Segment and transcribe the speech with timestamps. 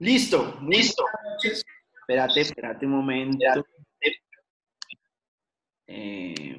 [0.00, 1.04] Listo, listo.
[1.42, 3.66] Espérate, espérate un momento.
[5.86, 6.56] Eh,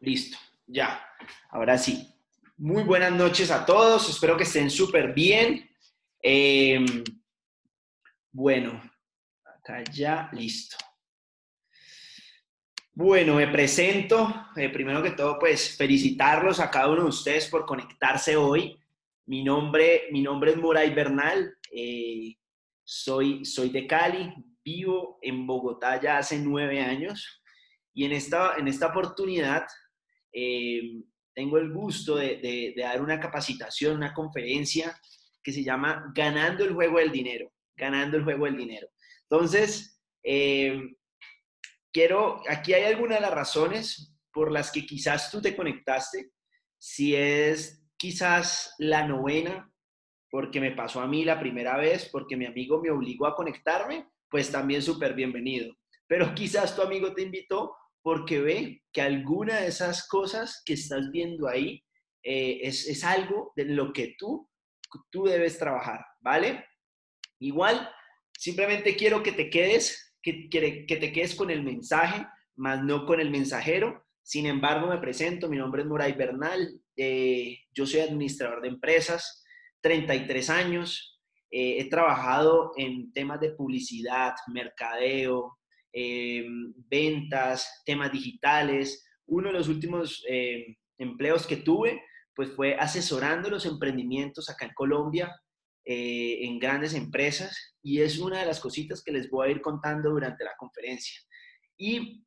[0.00, 0.36] listo,
[0.66, 1.02] ya.
[1.50, 2.10] Ahora sí.
[2.58, 4.10] Muy buenas noches a todos.
[4.10, 5.70] Espero que estén súper bien.
[6.22, 6.84] Eh,
[8.30, 8.80] bueno,
[9.44, 10.76] acá ya, listo.
[12.92, 14.50] Bueno, me presento.
[14.54, 18.78] Eh, primero que todo, pues felicitarlos a cada uno de ustedes por conectarse hoy.
[19.26, 21.56] Mi nombre, mi nombre es Moray Bernal.
[21.76, 22.36] Eh,
[22.84, 24.32] soy, soy de Cali,
[24.64, 27.42] vivo en Bogotá ya hace nueve años
[27.92, 29.66] y en esta, en esta oportunidad
[30.32, 31.02] eh,
[31.34, 34.96] tengo el gusto de, dar una capacitación, una conferencia
[35.42, 37.52] que se llama Ganando el Juego del Dinero.
[37.76, 38.88] Ganando el Juego del Dinero.
[39.28, 40.00] Entonces,
[41.92, 46.30] quiero, aquí hay algunas de las razones por las que quizás tú te conectaste,
[46.78, 49.73] si es quizás la novena,
[50.34, 54.08] porque me pasó a mí la primera vez, porque mi amigo me obligó a conectarme,
[54.28, 55.72] pues también súper bienvenido.
[56.08, 61.12] Pero quizás tu amigo te invitó porque ve que alguna de esas cosas que estás
[61.12, 61.84] viendo ahí
[62.24, 64.50] eh, es, algo de lo que tú,
[65.08, 66.64] tú debes trabajar, ¿vale?
[67.38, 67.88] Igual,
[68.36, 72.26] simplemente quiero que te quedes que, te quedes con el mensaje,
[72.56, 74.04] más no con el mensajero.
[74.20, 79.42] Sin embargo, me presento, mi nombre es Moray Bernal, eh, yo soy administrador de empresas,
[79.84, 85.58] 33 años, eh, he trabajado en temas de publicidad, mercadeo,
[85.92, 89.06] em, ventas, temas digitales.
[89.26, 92.02] Uno de los últimos em, empleos que tuve,
[92.34, 95.30] pues fue asesorando los emprendimientos acá en Colombia
[95.84, 99.60] eh, en grandes empresas y es una de las cositas que les voy a ir
[99.60, 101.20] contando durante la conferencia.
[101.76, 102.24] Y,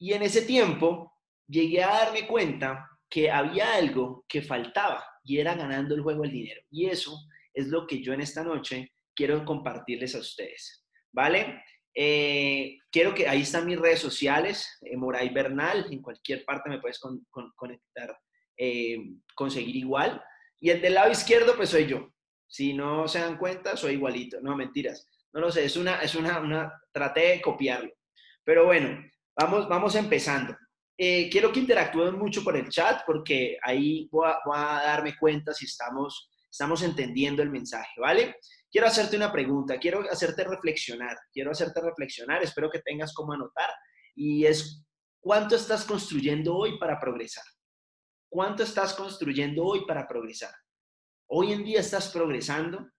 [0.00, 1.12] y en ese tiempo
[1.46, 6.32] llegué a darme cuenta que había algo que faltaba y era ganando el juego el
[6.32, 6.62] dinero.
[6.70, 7.18] Y eso
[7.52, 10.86] es lo que yo en esta noche quiero compartirles a ustedes.
[11.12, 11.62] ¿Vale?
[11.94, 16.80] Eh, quiero que ahí están mis redes sociales, eh, Moray Bernal, en cualquier parte me
[16.80, 17.00] puedes
[17.54, 18.16] conectar,
[19.34, 20.22] conseguir igual.
[20.60, 22.10] Y el del lado izquierdo, pues soy yo,
[22.48, 24.40] si no se dan cuenta, soy igualito.
[24.40, 25.10] No, mentiras.
[25.32, 27.92] No lo sé, es una, es una, una traté de copiarlo.
[28.44, 29.02] Pero bueno,
[29.36, 30.56] vamos, vamos empezando.
[30.98, 35.66] Eh, quiero que interactúen mucho por el chat porque ahí voy a, darme cuenta si
[35.66, 38.36] estamos, estamos entendiendo el mensaje, ¿vale?
[38.70, 43.70] Quiero hacerte una pregunta, quiero hacerte reflexionar, quiero hacerte reflexionar, espero que tengas cómo anotar,
[44.14, 44.84] y es,
[45.20, 47.44] ¿cuánto estás construyendo hoy para progresar?
[48.28, 50.52] ¿Cuánto estás construyendo hoy para progresar?
[51.28, 52.90] hoy en día estás progresando.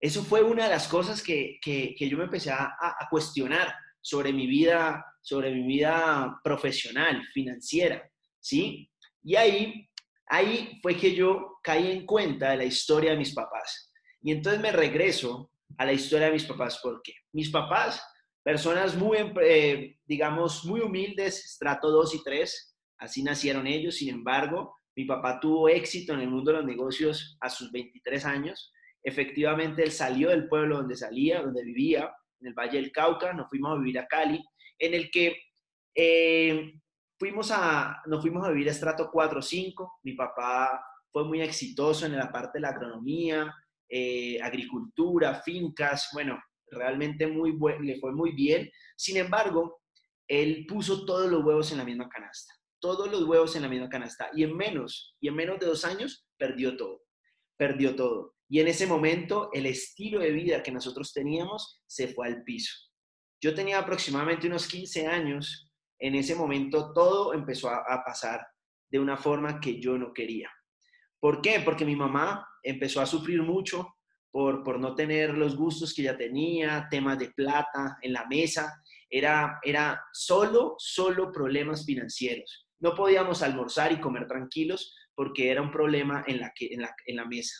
[0.00, 1.58] Eso fue una de las cosas que,
[1.98, 2.76] yo me empecé a,
[3.10, 3.74] cuestionar
[4.06, 8.08] sobre mi vida, sobre mi vida profesional, financiera,
[8.38, 8.88] ¿sí?
[9.24, 9.90] Y ahí,
[10.28, 13.92] ahí fue que yo caí en cuenta de la historia de mis papás.
[14.22, 18.00] Y entonces me regreso a la historia de mis papás, porque mis papás,
[18.44, 24.76] personas muy, eh, digamos, muy humildes, estrato 2 y 3, así nacieron ellos, sin embargo,
[24.94, 28.72] mi papá tuvo éxito en el mundo de los negocios a sus 23 años.
[29.02, 32.08] Efectivamente, él salió del pueblo donde salía, donde vivía,
[32.40, 34.42] en el Valle del Cauca, nos fuimos a vivir a Cali,
[34.78, 35.36] en el que
[35.94, 36.74] eh,
[37.18, 40.00] fuimos a, nos fuimos a vivir a estrato 4 o 5.
[40.02, 43.54] Mi papá fue muy exitoso en la parte de la agronomía,
[43.88, 48.70] eh, agricultura, fincas, bueno, realmente muy le fue muy bien.
[48.96, 49.80] Sin embargo,
[50.28, 52.52] él puso todos los huevos en la misma canasta
[52.86, 55.84] todos los huevos en la misma canasta y en menos, y en menos de dos
[55.84, 57.02] años perdió todo,
[57.56, 58.35] perdió todo.
[58.48, 62.72] Y en ese momento el estilo de vida que nosotros teníamos se fue al piso.
[63.42, 68.46] Yo tenía aproximadamente unos 15 años, en ese momento todo empezó a, pasar
[68.90, 70.50] de una forma que yo no quería.
[71.20, 71.60] ¿Por qué?
[71.64, 73.96] Porque mi mamá empezó a sufrir mucho
[74.30, 78.82] por, por no tener los gustos que ella tenía, temas de plata en la mesa,
[79.10, 82.66] era, era solo, solo problemas financieros.
[82.80, 87.24] No podíamos almorzar y comer tranquilos porque era un problema en la, que, en la,
[87.24, 87.54] mesa.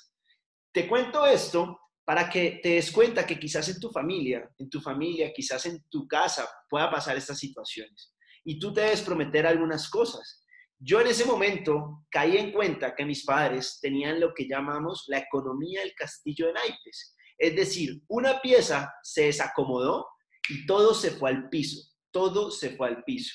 [0.76, 4.78] Te cuento esto para que te des cuenta que quizás en tu familia, en tu
[4.78, 8.14] familia, quizás en tu casa pueda pasar estas situaciones.
[8.44, 10.44] Y tú debes prometer algunas cosas.
[10.78, 15.16] Yo en ese momento caí en cuenta que mis padres tenían lo que llamamos la
[15.16, 17.16] economía del castillo de naipes.
[17.38, 20.06] Es decir, una pieza se desacomodó
[20.50, 21.90] y todo se fue al piso.
[22.10, 23.32] Todo se fue al piso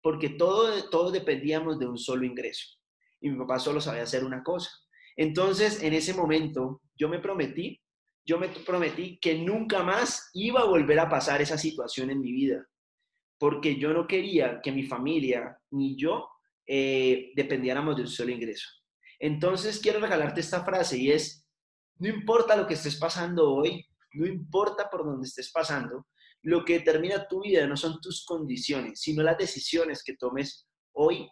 [0.00, 2.68] porque todo, todos dependíamos de un solo ingreso.
[3.20, 4.70] Y mi papá solo sabía hacer una cosa.
[5.16, 7.80] Entonces, en ese momento, yo me prometí,
[8.26, 12.32] yo me prometí que nunca más iba a volver a pasar esa situación en mi
[12.32, 12.66] vida,
[13.38, 16.28] porque yo no quería que mi familia ni yo
[16.66, 18.68] eh, dependiéramos de un solo ingreso.
[19.18, 21.46] Entonces, quiero regalarte esta frase y es,
[21.98, 26.06] no importa lo que estés pasando hoy, no importa por dónde estés pasando,
[26.42, 31.28] lo que determina tu vida no son tus condiciones, sino las decisiones que tomes hoy,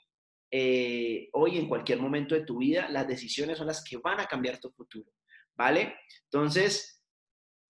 [0.55, 4.27] eh, hoy en cualquier momento de tu vida, las decisiones son las que van a
[4.27, 5.11] cambiar tu futuro,
[5.55, 5.97] ¿vale?
[6.25, 7.03] Entonces,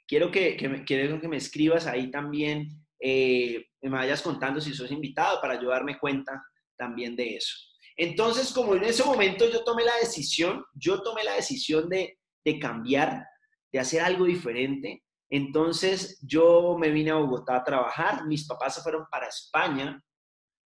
[0.05, 4.91] quiero que, me, quiero que me escribas ahí también, eh, me vayas contando si sos
[4.91, 6.43] invitado para ayudarme cuenta
[6.77, 7.55] también de eso.
[7.97, 12.59] Entonces, como en ese momento yo tomé la decisión, yo tomé la decisión de, de
[12.59, 13.25] cambiar,
[13.71, 18.83] de hacer algo diferente, entonces yo me vine a Bogotá a trabajar, mis papás se
[18.83, 20.03] fueron para España,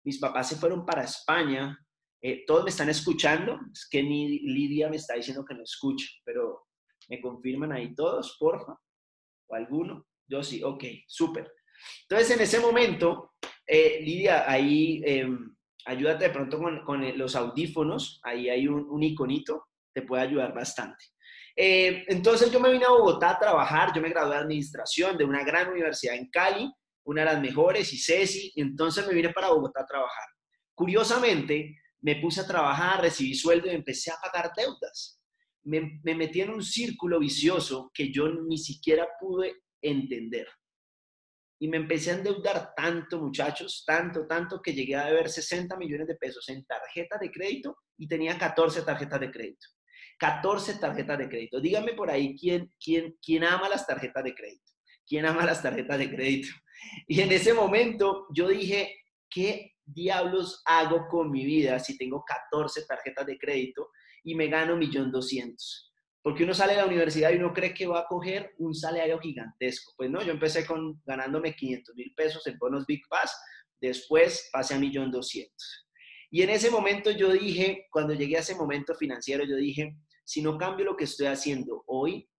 [0.04, 1.78] mis papás se fueron para España,
[2.22, 6.06] eh, todos me están escuchando, es que ni Lidia me está diciendo que no escucha,
[6.24, 6.68] pero
[7.10, 8.78] me confirman ahí todos, porfa,
[9.48, 11.52] o alguno, yo sí, ok, súper.
[12.04, 13.34] Entonces en ese momento,
[13.66, 19.68] eh, Lidia, ahí em, ayúdate de pronto con, los audífonos, ahí hay un, un iconito,
[19.94, 21.04] te puede ayudar bastante.
[21.56, 25.26] Eh, entonces yo me vine a Bogotá a trabajar, yo me gradué de administración de
[25.26, 26.72] una gran universidad en Cali,
[27.04, 30.26] una de las mejores, y CESI, entonces me vine para Bogotá a trabajar.
[30.74, 35.20] Curiosamente, me puse a trabajar, recibí sueldo y empecé a pagar deudas.
[35.64, 40.48] Me, me metí en un círculo vicioso que yo ni siquiera pude entender.
[41.60, 46.08] Y me empecé a endeudar tanto, muchachos, tanto, tanto, que llegué a deber 60 millones
[46.08, 49.68] de pesos en tarjetas de crédito y tenía 14 tarjetas de crédito.
[50.18, 51.62] 14 tarjetas de crédito.
[51.62, 54.72] Díganme por ahí quién, quién, quién ama las tarjetas de crédito.
[55.06, 56.48] ¿Quién ama las tarjetas de crédito?
[57.08, 58.98] Y en ese momento yo dije,
[59.30, 63.90] ¿qué diablos hago con mi vida si tengo 14 tarjetas de crédito
[64.24, 65.56] y me gano 1.200.000?
[66.24, 69.20] Porque uno sale de la universidad y uno cree que va a coger un salario
[69.20, 69.94] gigantesco.
[69.98, 73.36] Pues no, yo empecé con ganándome 500 mil pesos en bonos Big Pass,
[73.80, 75.50] después pasé a 1.200.000.
[76.34, 80.42] Y en ese momento yo dije, cuando llegué a ese momento financiero, yo dije, si
[80.42, 82.30] no cambio lo que estoy haciendo hoy,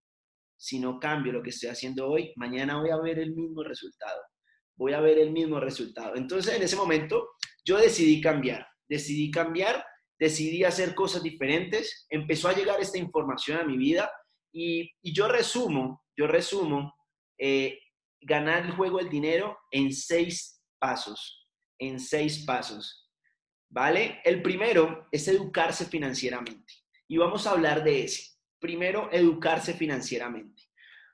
[0.56, 4.22] si no cambio lo que estoy haciendo hoy, mañana voy a ver el mismo resultado.
[4.82, 6.16] Voy a ver el mismo resultado.
[6.16, 8.66] Entonces, en ese momento, yo decidí cambiar.
[8.88, 9.86] Decidí cambiar,
[10.18, 12.04] decidí hacer cosas diferentes.
[12.10, 14.10] Empezó a llegar esta información a mi vida
[14.52, 16.96] y, yo resumo, yo resumo,
[17.38, 17.78] eh,
[18.20, 21.46] ganar el juego del dinero en seis pasos.
[21.78, 23.08] En seis pasos.
[23.70, 24.20] ¿Vale?
[24.24, 26.74] El primero es educarse financieramente
[27.06, 28.32] y vamos a hablar de ese.
[28.58, 30.64] Primero, educarse financieramente.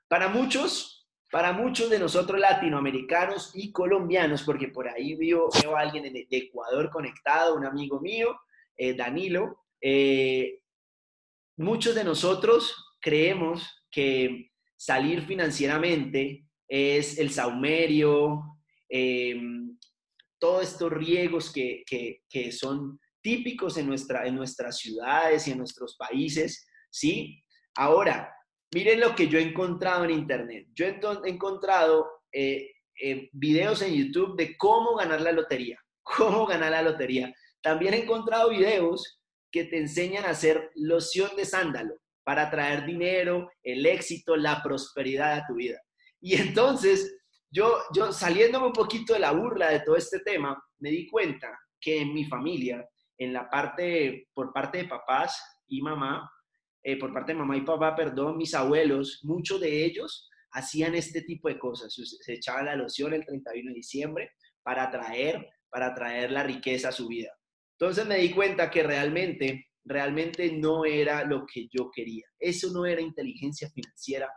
[0.07, 0.98] Para muchos,
[1.31, 6.89] para muchos de nosotros latinoamericanos y colombianos, porque por ahí veo, a alguien de Ecuador
[6.89, 8.35] conectado, un amigo mío,
[8.75, 10.61] eh, Danilo, eh,
[11.57, 19.77] muchos de nosotros creemos que salir financieramente es el saumerio, em,
[20.39, 25.57] todos estos riegos que, que, que son típicos en, nuestra, en nuestras ciudades y en
[25.57, 27.43] nuestros países, ¿sí?
[27.75, 28.33] Ahora,
[28.73, 30.67] miren lo que yo he encontrado en Internet.
[30.73, 32.71] Yo he encontrado eh,
[33.01, 37.33] eh, videos en YouTube de cómo ganar la lotería, cómo ganar la lotería.
[37.61, 39.19] También he encontrado videos
[39.51, 45.33] que te enseñan a hacer loción de sándalo para traer dinero, el éxito, la prosperidad
[45.33, 45.81] a tu vida.
[46.21, 47.17] Y entonces,
[47.49, 51.57] yo, yo saliéndome un poquito de la burla de todo este tema, me di cuenta
[51.81, 52.87] que en mi familia
[53.19, 56.31] en la parte, por parte de papás y mamá,
[56.91, 61.21] eh, por parte de mamá y papá, perdón, mis abuelos, muchos de ellos hacían este
[61.21, 61.93] tipo de cosas.
[61.93, 64.31] Se echaban la loción el 31 de diciembre
[64.63, 67.31] para traer, para traer la riqueza a su vida.
[67.77, 72.25] Entonces me di cuenta que realmente, realmente no era lo que yo quería.
[72.39, 74.29] Eso no era inteligencia financiera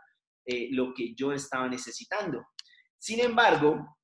[0.45, 2.45] eh, lo que yo estaba necesitando.
[2.99, 3.97] Sin embargo,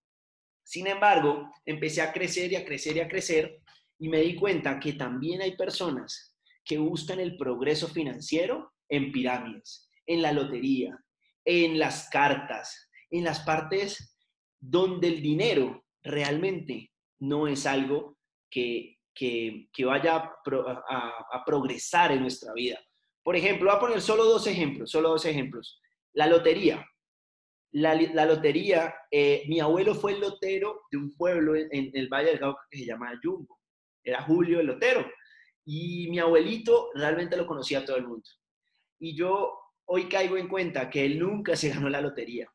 [0.64, 3.62] sin embargo, empecé a crecer y a crecer y a crecer
[4.00, 6.29] y me di cuenta que también hay personas
[6.70, 11.04] que buscan el progreso financiero en pirámides, en la lotería,
[11.44, 14.16] en las cartas, en las partes
[14.60, 18.20] donde el dinero realmente no es algo
[18.52, 18.98] que,
[19.84, 20.32] vaya
[20.88, 22.80] a, progresar en nuestra vida.
[23.24, 25.82] Por ejemplo, voy a poner solo dos ejemplos, solo dos ejemplos.
[26.14, 26.86] La lotería.
[27.72, 27.96] La,
[28.26, 32.40] lotería, eh, mi abuelo fue el lotero de un pueblo en, en el Valle del
[32.40, 33.60] Cauca que se llama Yumbo
[34.04, 35.06] era Julio el Lotero.
[35.72, 38.28] Y mi abuelito realmente lo conocía a todo el mundo.
[38.98, 42.52] Y yo hoy caigo en cuenta que él nunca se ganó la lotería.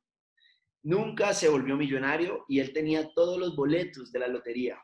[0.82, 4.82] Nunca se volvió millonario y él tenía todos los boletos de la lotería.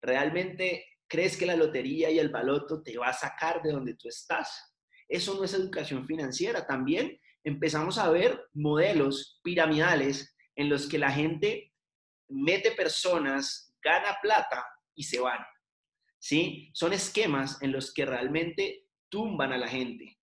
[0.00, 4.08] ¿Realmente crees que la lotería y el baloto te va a sacar de donde tú
[4.08, 4.74] estás?
[5.06, 6.66] Eso no es educación financiera.
[6.66, 11.74] También empezamos a ver modelos piramidales en los que la gente
[12.30, 15.44] mete personas, gana plata y se van.
[16.18, 16.70] ¿Sí?
[16.74, 20.18] Son esquemas en los que realmente tumban a la gente.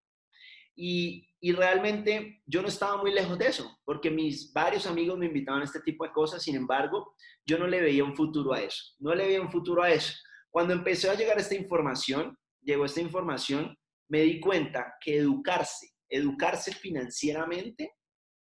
[0.75, 5.28] Y, y realmente yo no estaba muy lejos de eso, porque mis varios amigos me
[5.28, 8.62] invitaban a este tipo de cosas, sin embargo, yo no le veía un futuro a
[8.62, 10.14] eso, no le veía un futuro a eso.
[10.50, 13.78] Cuando empezó a llegar esta información, llegó esta información,
[14.10, 17.94] me di cuenta que educarse, educarse financieramente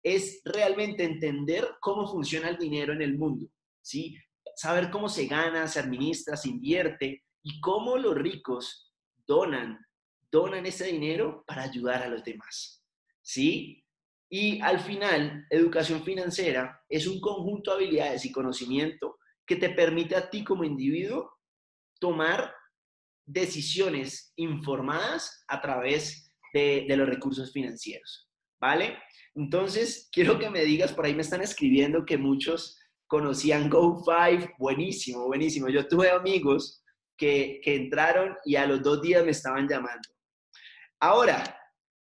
[0.03, 3.47] es realmente entender cómo funciona el dinero en el mundo,
[3.81, 4.17] ¿sí?
[4.57, 8.93] Saber cómo se gana, se administra, se invierte y cómo los ricos
[9.27, 9.79] donan,
[10.31, 12.83] donan ese dinero para ayudar a los demás.
[13.23, 13.85] ¿sí?
[14.29, 20.17] Y al final, educación financiera es un conjunto de habilidades y conocimiento que te permite
[20.17, 21.31] a ti como individuo
[22.01, 22.55] tomar
[23.25, 28.29] decisiones informadas a través de, los recursos financieros,
[28.61, 28.99] ¿vale?
[29.35, 35.27] Entonces, quiero que me digas, por ahí me están escribiendo que muchos conocían Go5, buenísimo,
[35.27, 35.69] buenísimo.
[35.69, 36.82] Yo tuve amigos
[37.17, 40.09] que, entraron y a los dos días me estaban llamando.
[41.01, 41.59] Ahora,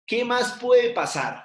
[0.06, 1.44] ¿Qué más puede pasar?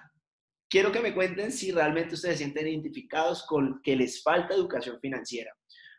[0.69, 4.99] Quiero que me cuenten si realmente ustedes se sienten identificados con que les falta educación
[5.01, 5.53] financiera.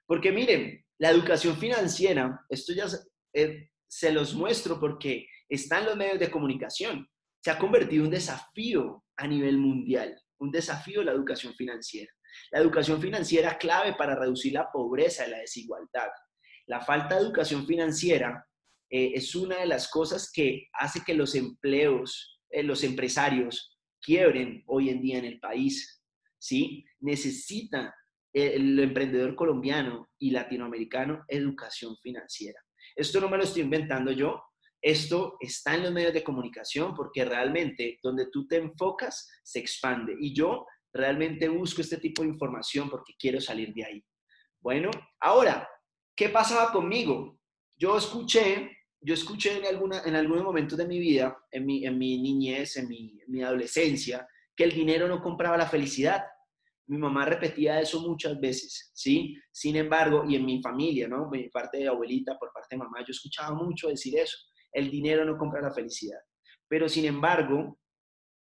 [0.06, 2.86] Porque miren, la educación financiera, esto ya
[3.34, 7.08] eh, se los muestro porque está en los medios de comunicación.
[7.42, 12.12] Se ha convertido en un desafío a nivel mundial, un desafío la educación financiera.
[12.52, 16.10] La educación financiera clave para reducir la pobreza y la desigualdad.
[16.70, 18.46] La falta de educación financiera
[18.90, 24.64] eh, es una de las cosas que hace que los empleos eh, los empresarios quiebren
[24.68, 26.02] hoy en día en el país,
[26.40, 26.86] ¿sí?
[27.00, 27.96] Necesita
[28.32, 32.60] el emprendedor colombiano y latinoamericano educación financiera.
[32.96, 34.42] Esto no me lo estoy inventando yo,
[34.82, 40.16] esto está en los medios de comunicación porque realmente donde tú te enfocas se expande
[40.20, 44.06] y yo realmente busco este tipo de información porque quiero salir de ahí.
[44.62, 45.68] Bueno, ahora,
[46.20, 47.40] ¿qué pasaba conmigo?
[47.78, 51.80] Yo escuché yo escuché en, alguna, en algunos momentos de mi vida, en mi,
[52.22, 56.26] niñez, en mi, mi, adolescencia, que el dinero no compraba la felicidad.
[56.88, 59.38] Mi mamá repetía eso muchas veces, ¿sí?
[59.54, 61.30] Sin embargo, y en mi familia, ¿no?
[61.30, 64.38] Mi parte de abuelita, por parte de mamá, yo escuchaba mucho decir eso.
[64.74, 66.20] El dinero no compra la felicidad.
[66.68, 67.80] Pero sin embargo,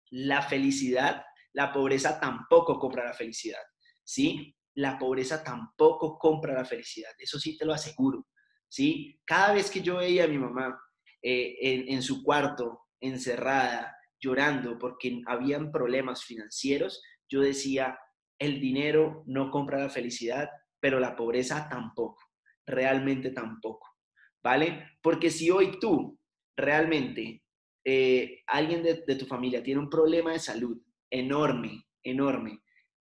[0.10, 1.24] la felicidad,
[1.54, 3.62] la pobreza tampoco compra la felicidad,
[4.04, 4.54] ¿sí?
[4.76, 8.28] La pobreza tampoco compra la felicidad, eso sí te lo aseguro.
[8.72, 9.20] ¿sí?
[9.26, 10.80] Cada vez que yo veía a mi mamá
[11.22, 18.00] eh, en, su cuarto, encerrada, llorando porque habían problemas financieros, yo decía,
[18.40, 20.50] el dinero no compra la felicidad,
[20.80, 22.24] pero la pobreza tampoco,
[22.66, 23.98] realmente tampoco,
[24.42, 24.98] ¿vale?
[25.02, 26.18] Porque si hoy tú
[26.56, 27.44] realmente,
[27.84, 32.62] eh, alguien de, de tu familia tiene un problema de salud enorme, enorme,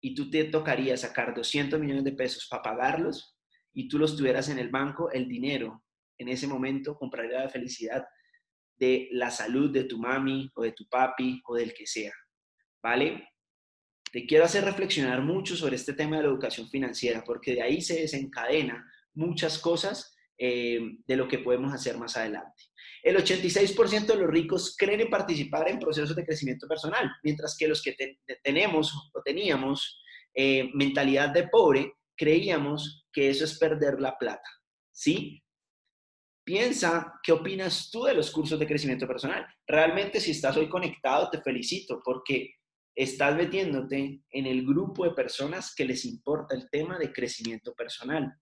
[0.05, 3.39] y tú te tocaría sacar 200 millones de pesos para pagarlos,
[3.73, 5.83] y tú los tuvieras en el banco, el dinero
[6.19, 8.05] en ese momento compraría la felicidad
[8.77, 12.13] de la salud de tu mami o de tu papi o del que sea.
[12.83, 13.31] ¿Vale?
[14.13, 17.81] Te quiero hacer reflexionar mucho sobre este tema de la educación financiera, porque de ahí
[17.81, 18.85] se desencadena
[19.15, 22.65] muchas cosas eh, de lo que podemos hacer más adelante.
[23.05, 27.69] El 86% de los ricos creen en participar en procesos de crecimiento personal, mientras que
[27.69, 27.95] los que
[28.43, 30.03] tenemos o teníamos
[30.35, 34.49] eh, mentalidad de pobre creíamos que eso es perder la plata,
[34.91, 35.43] ¿sí?
[36.45, 39.47] Piensa, ¿qué opinas tú de los cursos de crecimiento personal?
[39.67, 42.55] Realmente si estás hoy conectado, te felicito porque
[42.95, 48.33] estás metiéndote en el grupo de personas que les importa el tema de crecimiento personal.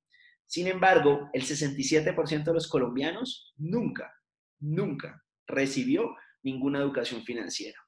[0.47, 4.13] Sin embargo, el 67% de los colombianos nunca,
[4.63, 7.79] nunca recibió ninguna educación financiera.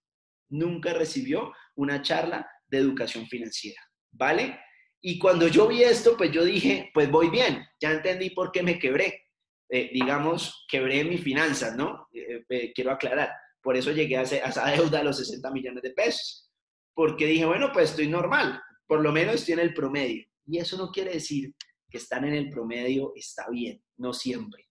[0.51, 3.81] Nunca recibió una charla de educación financiera.
[4.13, 4.61] ¿Vale?
[5.01, 8.63] Y cuando yo vi esto, pues yo dije, pues voy bien, ya entendí por qué
[8.63, 9.23] me quebré.
[9.69, 12.09] Eh, digamos, quebré mis finanzas, ¿no?
[12.13, 13.31] Eh, eh, quiero aclarar.
[13.63, 16.51] Por eso llegué a, esa deuda de los 60 millones de pesos.
[16.95, 20.25] Porque dije, bueno, pues estoy normal, por lo menos estoy en el promedio.
[20.47, 21.53] Y eso no quiere decir
[21.91, 24.69] que estar en el promedio está bien, no siempre.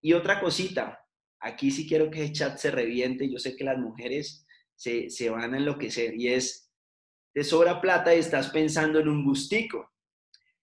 [0.00, 0.98] Y otra cosita,
[1.40, 5.30] aquí sí quiero que el chat se reviente, yo sé que las mujeres se, se
[5.30, 6.70] van a enloquecer, y es,
[7.32, 9.90] te sobra plata y estás pensando en un gustico.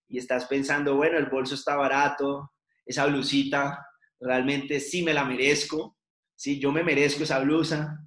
[0.10, 2.53] Y estás pensando, bueno, el bolso está barato,
[2.86, 3.86] esa blusita,
[4.19, 5.98] realmente sí me la merezco,
[6.36, 8.00] sí, yo me merezco esa blusa.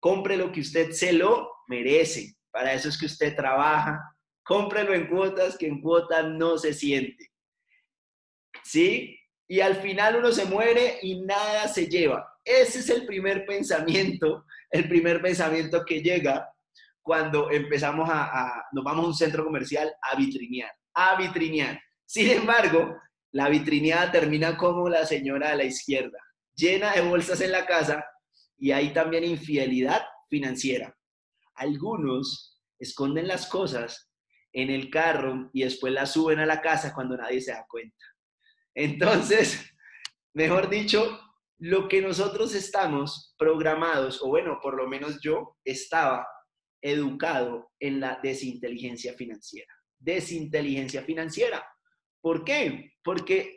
[0.00, 2.36] Compre lo que usted se lo merece.
[2.50, 4.00] Para eso es que usted trabaja.
[4.42, 7.32] Cómprelo en cuotas, que en cuotas no se siente.
[8.64, 9.18] ¿Sí?
[9.48, 12.28] Y al final uno se muere y nada se lleva.
[12.44, 16.48] Ese es el primer pensamiento, el primer pensamiento que llega
[17.02, 21.80] cuando empezamos a, nos vamos a un centro comercial a vitrinear, a vitrinear.
[22.04, 22.96] Sin embargo,
[23.32, 26.18] la vitrineada termina como la señora de la izquierda,
[26.56, 28.04] llena de bolsas en la casa
[28.58, 30.96] y hay también infidelidad financiera.
[31.54, 34.10] Algunos esconden las cosas
[34.52, 38.04] en el carro y después las suben a la casa cuando nadie se da cuenta.
[38.76, 39.64] Entonces,
[40.34, 41.18] mejor dicho,
[41.58, 46.26] lo que nosotros estamos programados, o bueno, por lo menos yo estaba
[46.82, 49.72] educado en la desinteligencia financiera.
[49.98, 51.66] Desinteligencia financiera.
[52.20, 52.92] ¿Por qué?
[53.02, 53.56] Porque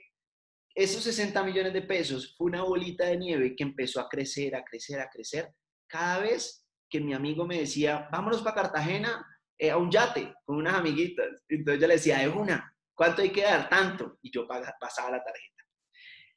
[0.73, 4.63] esos 60 millones de pesos fue una bolita de nieve que empezó a crecer, a
[4.63, 5.53] crecer, a crecer.
[5.87, 9.25] Cada vez que mi amigo me decía, vámonos para Cartagena
[9.57, 11.43] eh, a un yate con unas amiguitas.
[11.49, 13.69] Entonces yo le decía, es una, ¿cuánto hay que dar?
[13.69, 14.17] Tanto.
[14.21, 15.63] Y yo pasaba la tarjeta.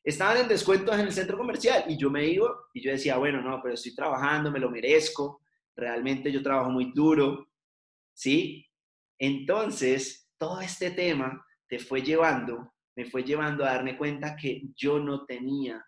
[0.05, 3.43] Estaban en descuentos en el centro comercial y yo me iba y yo decía, bueno,
[3.43, 5.43] no, pero estoy trabajando, me lo merezco,
[5.75, 7.49] realmente yo trabajo muy duro,
[8.15, 8.65] ¿sí?
[9.19, 15.01] Entonces, todo este tema te fue llevando, me fue llevando a darme cuenta que yo
[15.01, 15.85] no tenía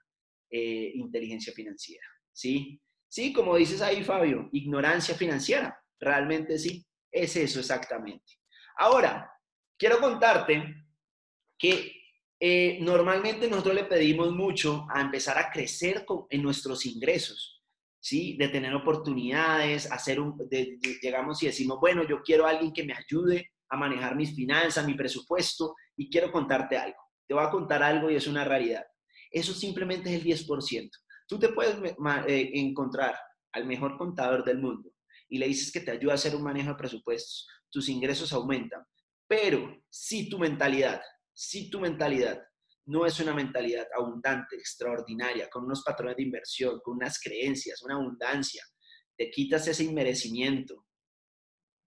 [0.51, 2.81] eh, inteligencia financiera, ¿sí?
[3.09, 8.41] Sí, como dices ahí, Fabio, ignorancia financiera, realmente sí, es eso exactamente.
[8.77, 9.31] Ahora,
[9.79, 10.87] quiero contarte
[11.59, 11.93] que
[12.41, 17.63] eh, normalmente nosotros le pedimos mucho a empezar a crecer en nuestros ingresos,
[18.01, 18.37] ¿sí?
[18.37, 20.37] De tener oportunidades, hacer un,
[21.01, 24.87] llegamos y decimos, bueno, yo quiero a alguien que me ayude a manejar mis finanzas,
[24.87, 26.99] mi presupuesto, y quiero contarte algo.
[27.27, 28.85] Te voy a contar algo y es una realidad.
[29.31, 30.91] Eso simplemente es el 10%.
[31.27, 31.77] Tú te puedes
[32.27, 33.17] eh, encontrar
[33.53, 34.91] al mejor contador del mundo
[35.29, 38.85] y le dices que te ayuda a hacer un manejo de presupuestos, tus ingresos aumentan,
[39.27, 41.01] pero si tu mentalidad
[41.35, 42.41] si tu mentalidad
[42.87, 47.95] no es una mentalidad abundante, extraordinaria, con unos patrones de inversión, con unas creencias, una
[47.97, 48.63] abundancia,
[49.17, 50.87] te quitas ese inmerecimiento.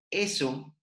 [0.10, 0.76] Eso,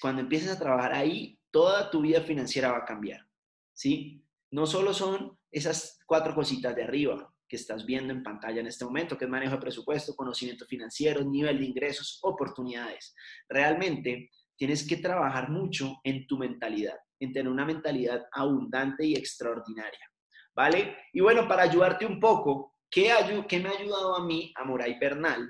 [0.00, 3.26] cuando empiezas a trabajar ahí, toda tu vida financiera va a cambiar.
[3.72, 4.26] ¿Sí?
[4.50, 8.84] No solo son esas cuatro cositas de arriba que estás viendo en pantalla en este
[8.84, 13.14] momento, que es manejo de presupuesto, conocimiento financiero, nivel de ingresos, oportunidades.
[13.48, 14.30] Realmente
[14.62, 20.08] tienes que trabajar mucho en tu mentalidad en tener una mentalidad abundante y extraordinaria.
[20.54, 20.98] ¿Vale?
[21.12, 23.10] Y bueno, para ayudarte un poco, ¿qué,
[23.58, 25.48] me ha ayudado a mí, a Moray Bernal,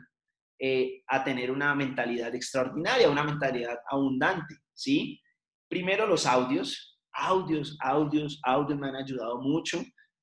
[0.59, 4.55] eh, a tener una mentalidad extraordinaria, una mentalidad abundante?
[4.73, 5.21] ¿Sí?
[5.69, 9.83] Primero los audios, audios, audios, audios me han ayudado mucho.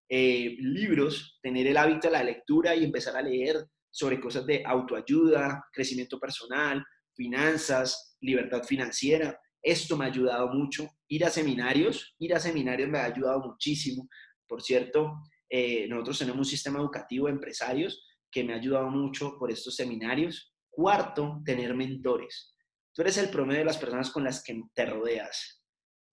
[0.09, 4.63] Eh, libros, tener el hábito de la lectura y empezar a leer sobre cosas de
[4.65, 6.83] autoayuda, crecimiento personal,
[7.19, 9.37] finanzas, libertad financiera.
[9.61, 10.87] Esto me ha ayudado mucho.
[11.09, 14.07] Ir a seminarios, ir a seminarios me ha ayudado muchísimo.
[14.47, 19.35] Por cierto, eh, nosotros tenemos un sistema educativo de empresarios que me ha ayudado mucho
[19.37, 20.53] por estos seminarios.
[20.69, 22.55] Cuarto, tener mentores.
[22.93, 25.61] Tú eres el promedio de las personas con las que te rodeas.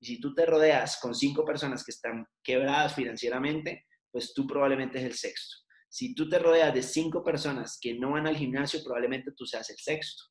[0.00, 4.98] Y si tú te rodeas con cinco personas que están quebradas financieramente, pues tú probablemente
[4.98, 5.56] es el sexto.
[5.88, 9.70] Si tú te rodeas de cinco personas que no van al gimnasio, probablemente tú seas
[9.70, 10.24] el sexto.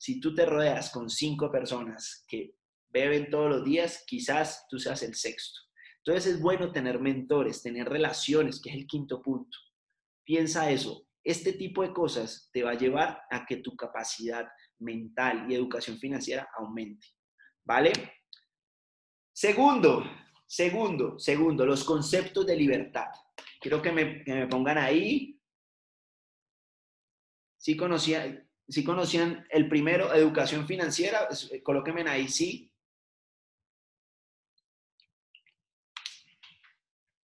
[0.00, 2.54] Si tú te rodeas con cinco personas que
[2.88, 5.60] beben todos los días, quizás tú seas el sexto.
[5.98, 9.58] Entonces es bueno tener mentores, tener relaciones, que es el quinto punto.
[10.24, 11.06] Piensa eso.
[11.22, 15.98] Este tipo de cosas te va a llevar a que tu capacidad mental y educación
[15.98, 17.06] financiera aumente.
[17.62, 17.92] ¿Vale?
[19.34, 20.02] Segundo,
[20.46, 23.08] segundo, segundo, los conceptos de libertad.
[23.60, 25.38] Quiero que me, que me pongan ahí.
[27.58, 32.70] Sí conocía, si conocían el primero, educación financiera, eh, colóquenme ahí, sí.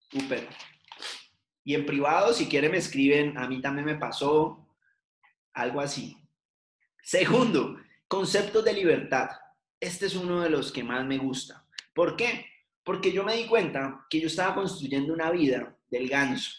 [0.10, 0.48] Súper.
[1.64, 4.68] Y en privado, si quieren, me escriben, a mí también me pasó
[5.54, 6.18] algo así.
[7.04, 7.78] Segundo,
[8.08, 9.30] conceptos de libertad.
[9.80, 11.68] Este es uno de los que más me gusta.
[11.94, 12.46] ¿Por qué?
[12.84, 16.52] Porque yo me di cuenta que yo estaba construyendo una vida del ganso,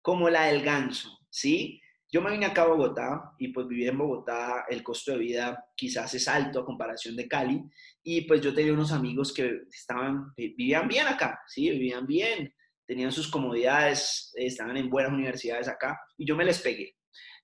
[0.00, 1.82] como la del ganso, ¿sí?
[2.10, 5.66] Yo me vine acá a Bogotá y pues viví en Bogotá, el costo de vida
[5.76, 7.62] quizás es alto a comparación de Cali
[8.02, 12.54] y pues yo tenía unos amigos que estaban, vivían bien acá, sí, vivían bien,
[12.86, 16.96] tenían sus comodidades, estaban en buenas universidades acá y yo me les pegué.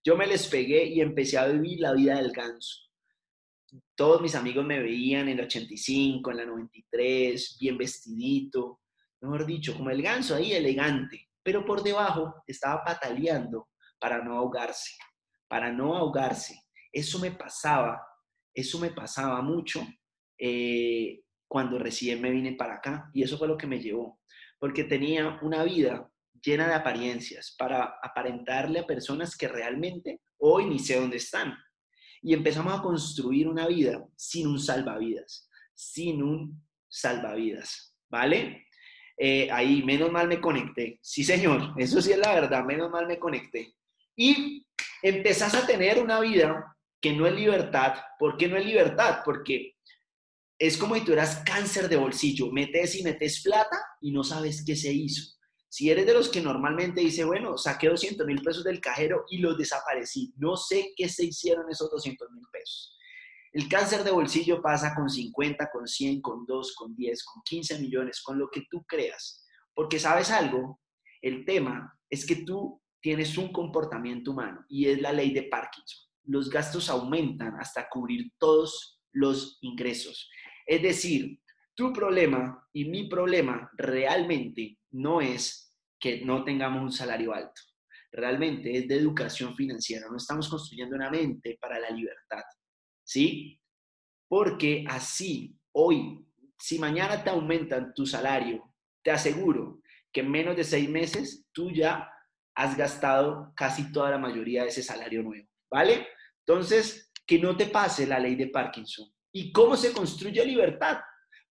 [0.02, 2.80] Yo me les pegué y empecé a vivir la vida del ganso.
[3.94, 8.80] Todos mis amigos me veían en el 85, en la 93, bien vestidito,
[9.20, 13.68] mejor dicho, como el ganso ahí elegante, pero por debajo estaba pataleando
[14.04, 14.98] para no ahogarse,
[15.48, 16.60] para no ahogarse.
[16.92, 18.06] Eso me pasaba,
[18.52, 19.80] eso me pasaba mucho
[20.38, 24.20] eh, cuando recién me vine para acá y eso fue lo que me llevó,
[24.58, 26.06] porque tenía una vida
[26.44, 31.56] llena de apariencias para aparentarle a personas que realmente hoy ni sé dónde están.
[32.20, 38.66] Y empezamos a construir una vida sin un salvavidas, sin un salvavidas, ¿vale?
[39.16, 40.98] Eh, ahí, menos mal me conecté.
[41.00, 43.74] Sí, señor, eso sí es la verdad, menos mal me conecté.
[44.16, 44.66] Y
[45.02, 47.94] empezás a tener una vida que no es libertad.
[48.18, 49.20] ¿Por qué no es libertad?
[49.24, 49.74] Porque
[50.58, 54.64] es como si tú eras cáncer de bolsillo, metes y metes plata y no sabes
[54.64, 55.34] qué se hizo.
[55.68, 59.38] Si eres de los que normalmente dice, bueno, saqué 200 mil pesos del cajero y
[59.38, 62.96] los desaparecí, no sé qué se hicieron esos 200 mil pesos.
[63.52, 67.78] El cáncer de bolsillo pasa con 50, con 100, con 2, con 10, con 15
[67.80, 69.44] millones, con lo que tú creas.
[69.74, 70.80] Porque sabes algo,
[71.20, 76.08] el tema es que tú tienes un comportamiento humano y es la ley de Parkinson.
[76.22, 80.30] Los gastos aumentan hasta cubrir todos los ingresos.
[80.66, 81.38] Es decir,
[81.74, 87.60] tu problema y mi problema realmente no es que no tengamos un salario alto.
[88.10, 90.06] Realmente es de educación financiera.
[90.08, 92.42] No estamos construyendo una mente para la libertad.
[93.04, 93.60] ¿Sí?
[94.26, 96.26] Porque así, hoy,
[96.58, 101.70] si mañana te aumentan tu salario, te aseguro que en menos de seis meses tú
[101.70, 102.08] ya
[102.54, 106.06] has gastado casi toda la mayoría de ese salario nuevo, ¿vale?
[106.46, 109.12] Entonces, que no te pase la ley de Parkinson.
[109.32, 110.98] ¿Y cómo se construye libertad?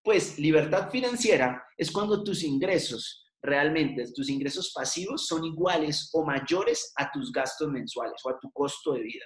[0.01, 6.93] Pues libertad financiera es cuando tus ingresos, realmente tus ingresos pasivos son iguales o mayores
[6.95, 9.25] a tus gastos mensuales o a tu costo de vida.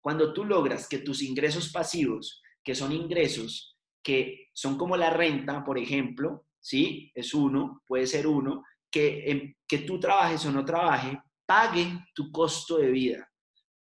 [0.00, 5.64] Cuando tú logras que tus ingresos pasivos, que son ingresos que son como la renta,
[5.64, 7.10] por ejemplo, ¿sí?
[7.12, 8.62] Es uno, puede ser uno,
[8.96, 13.30] que, que tú trabajes o no trabajes, pague tu costo de vida,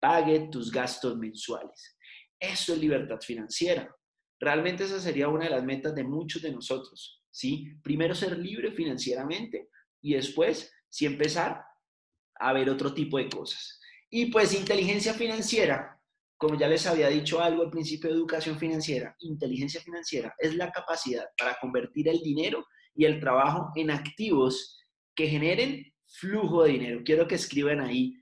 [0.00, 1.96] pague tus gastos mensuales.
[2.36, 3.94] Eso es libertad financiera.
[4.40, 7.72] Realmente esa sería una de las metas de muchos de nosotros, ¿sí?
[7.80, 9.68] Primero ser libre financieramente
[10.02, 11.64] y después sí empezar
[12.34, 13.80] a ver otro tipo de cosas.
[14.10, 15.96] Y pues inteligencia financiera,
[16.36, 20.72] como ya les había dicho algo al principio de educación financiera, inteligencia financiera es la
[20.72, 24.80] capacidad para convertir el dinero y el trabajo en activos
[25.14, 27.02] que generen flujo de dinero.
[27.04, 28.14] Quiero que escriban ahí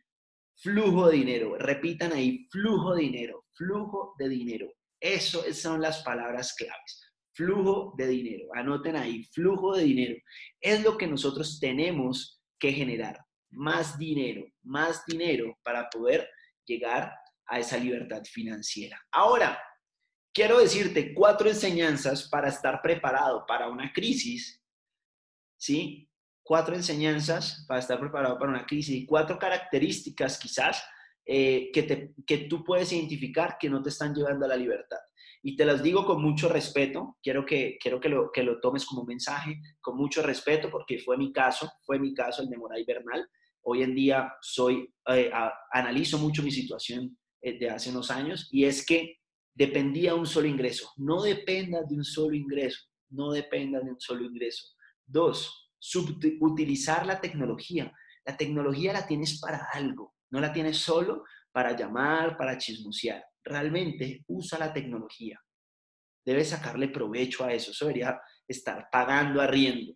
[0.56, 4.72] flujo de dinero, repitan ahí flujo de dinero, flujo de dinero.
[5.00, 7.02] Eso son las palabras claves.
[7.34, 8.48] Flujo de dinero.
[8.54, 10.16] Anoten ahí, flujo de dinero.
[10.60, 13.18] Es lo que nosotros tenemos que generar.
[13.50, 16.28] Más dinero, más dinero para poder
[16.64, 17.12] llegar
[17.46, 19.00] a esa libertad financiera.
[19.10, 19.58] Ahora,
[20.32, 24.62] quiero decirte cuatro enseñanzas para estar preparado para una crisis
[25.62, 26.08] ¿sí?
[26.42, 30.82] Cuatro enseñanzas para estar preparado para una crisis y cuatro características quizás
[31.24, 34.98] eh, que, te, que tú puedes identificar que no te están llevando a la libertad.
[35.44, 38.84] Y te las digo con mucho respeto, quiero que, quiero que, lo, que lo tomes
[38.84, 42.84] como mensaje, con mucho respeto, porque fue mi caso, fue mi caso el de Moray
[42.84, 43.28] Bernal.
[43.62, 45.30] Hoy en día soy, eh,
[45.72, 49.18] analizo mucho mi situación eh, de hace unos años y es que
[49.54, 50.90] dependía de un solo ingreso.
[50.96, 54.66] No dependa de un solo ingreso, no dependa de un solo ingreso.
[55.06, 55.61] Dos,
[56.40, 57.92] utilizar la tecnología.
[58.24, 63.24] La tecnología la tienes para algo, no la tienes solo para llamar, para chismosear.
[63.44, 65.40] Realmente usa la tecnología.
[66.24, 67.72] Debes sacarle provecho a eso.
[67.72, 69.94] Eso debería estar pagando arriendo.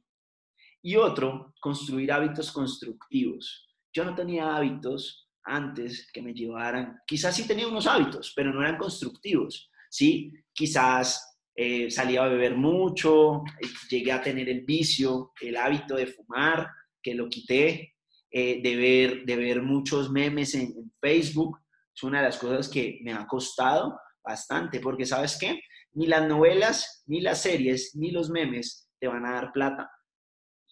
[0.83, 3.68] Y otro, construir hábitos constructivos.
[3.92, 8.61] Yo no tenía hábitos antes que me llevaran, quizás sí tenía unos hábitos, pero no
[8.61, 10.33] eran constructivos, ¿sí?
[10.53, 16.07] Quizás eh, salía a beber mucho, eh, llegué a tener el vicio, el hábito de
[16.07, 16.69] fumar,
[17.03, 17.95] que lo quité,
[18.31, 21.59] eh, de, ver, de ver muchos memes en, Facebook.
[21.95, 25.61] Es una de las cosas que me ha costado bastante, porque sabes qué,
[25.92, 29.90] ni las novelas, ni las series, ni los memes te van a dar plata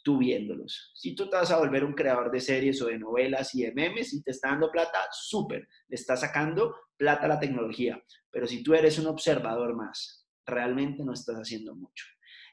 [0.04, 0.92] tú viéndolos.
[0.94, 3.72] Si tú te vas a volver un creador de series o de novelas y de
[3.72, 8.00] memes y te está dando plata, súper, le está sacando plata la tecnología.
[8.30, 12.04] Pero si tú eres un observador más, realmente no estás haciendo mucho.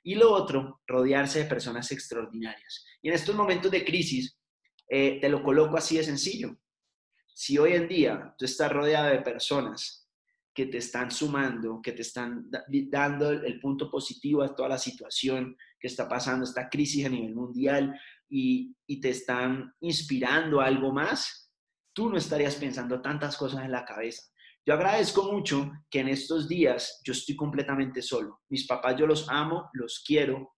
[0.04, 2.86] Y lo otro, rodearse de personas extraordinarias.
[3.02, 4.38] Y en estos momentos de crisis,
[4.90, 6.58] eh, te lo coloco así de sencillo.
[7.34, 10.10] Si hoy en día tú estás rodeado de personas
[10.54, 12.50] que te están sumando, que te están
[12.90, 17.34] dando el punto positivo a toda la situación que está pasando, esta crisis a nivel
[17.34, 21.52] mundial, y, y te están inspirando algo más,
[21.94, 24.24] tú no estarías pensando tantas cosas en la cabeza.
[24.66, 28.42] Yo agradezco mucho que en estos días yo estoy completamente solo.
[28.50, 30.56] Mis papás yo los amo, los quiero,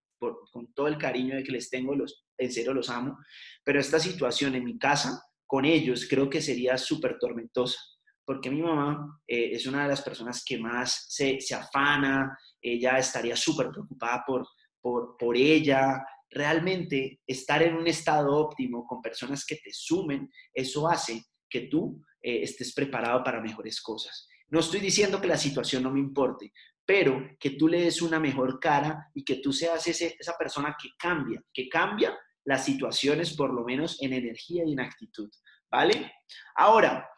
[0.52, 3.18] con todo el cariño de que les tengo, los, en serio los amo,
[3.64, 7.78] pero esta situación en mi casa con ellos creo que sería súper tormentosa,
[8.26, 12.98] porque mi mamá eh, es una de las personas que más se, se afana, ella
[12.98, 14.48] estaría súper preocupada por,
[14.82, 20.88] por, por ella, realmente estar en un estado óptimo con personas que te sumen, eso
[20.88, 24.28] hace que tú eh, estés preparado para mejores cosas.
[24.48, 26.52] No estoy diciendo que la situación no me importe,
[26.86, 30.90] pero que tú le des una mejor cara y que tú seas esa persona que
[30.98, 35.30] cambia, que cambia las situaciones por lo menos en energía y en actitud.
[35.74, 36.14] ¿vale?
[36.56, 37.10] Ahora,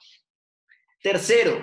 [1.01, 1.57] tercero,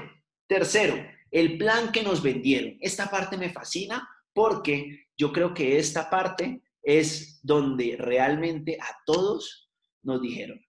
[0.47, 0.95] tercero,
[1.31, 2.77] el plan que nos vendieron.
[2.83, 9.71] Esta parte me fascina porque yo creo que esta parte es donde realmente a todos
[10.03, 10.61] nos dijeron.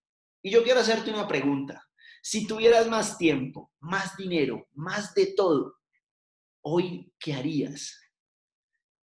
[0.42, 1.84] Y yo quiero hacerte una pregunta.
[2.26, 5.76] Si tuvieras más tiempo, más dinero, más de todo,
[6.62, 8.00] hoy, ¿qué harías?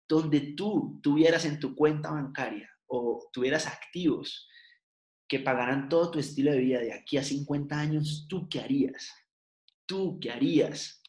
[0.09, 4.49] Donde tú tuvieras en tu cuenta bancaria o tuvieras activos
[5.29, 9.15] que pagaran todo tu estilo de vida de aquí a 50 años, ¿tú qué harías?
[9.85, 11.03] ¿Tú qué harías?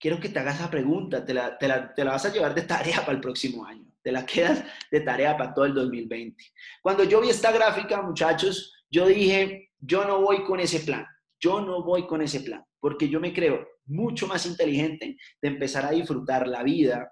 [0.00, 2.54] Quiero que te hagas esa pregunta, te la, te la, te la vas a llevar
[2.54, 6.42] de tarea para el próximo año, te la quedas de tarea para todo el 2020.
[6.80, 11.06] Cuando yo vi esta gráfica, muchachos, yo dije, yo no voy con ese plan,
[11.42, 15.84] yo no voy con ese plan, porque yo me creo mucho más inteligente de empezar
[15.84, 17.10] a disfrutar la vida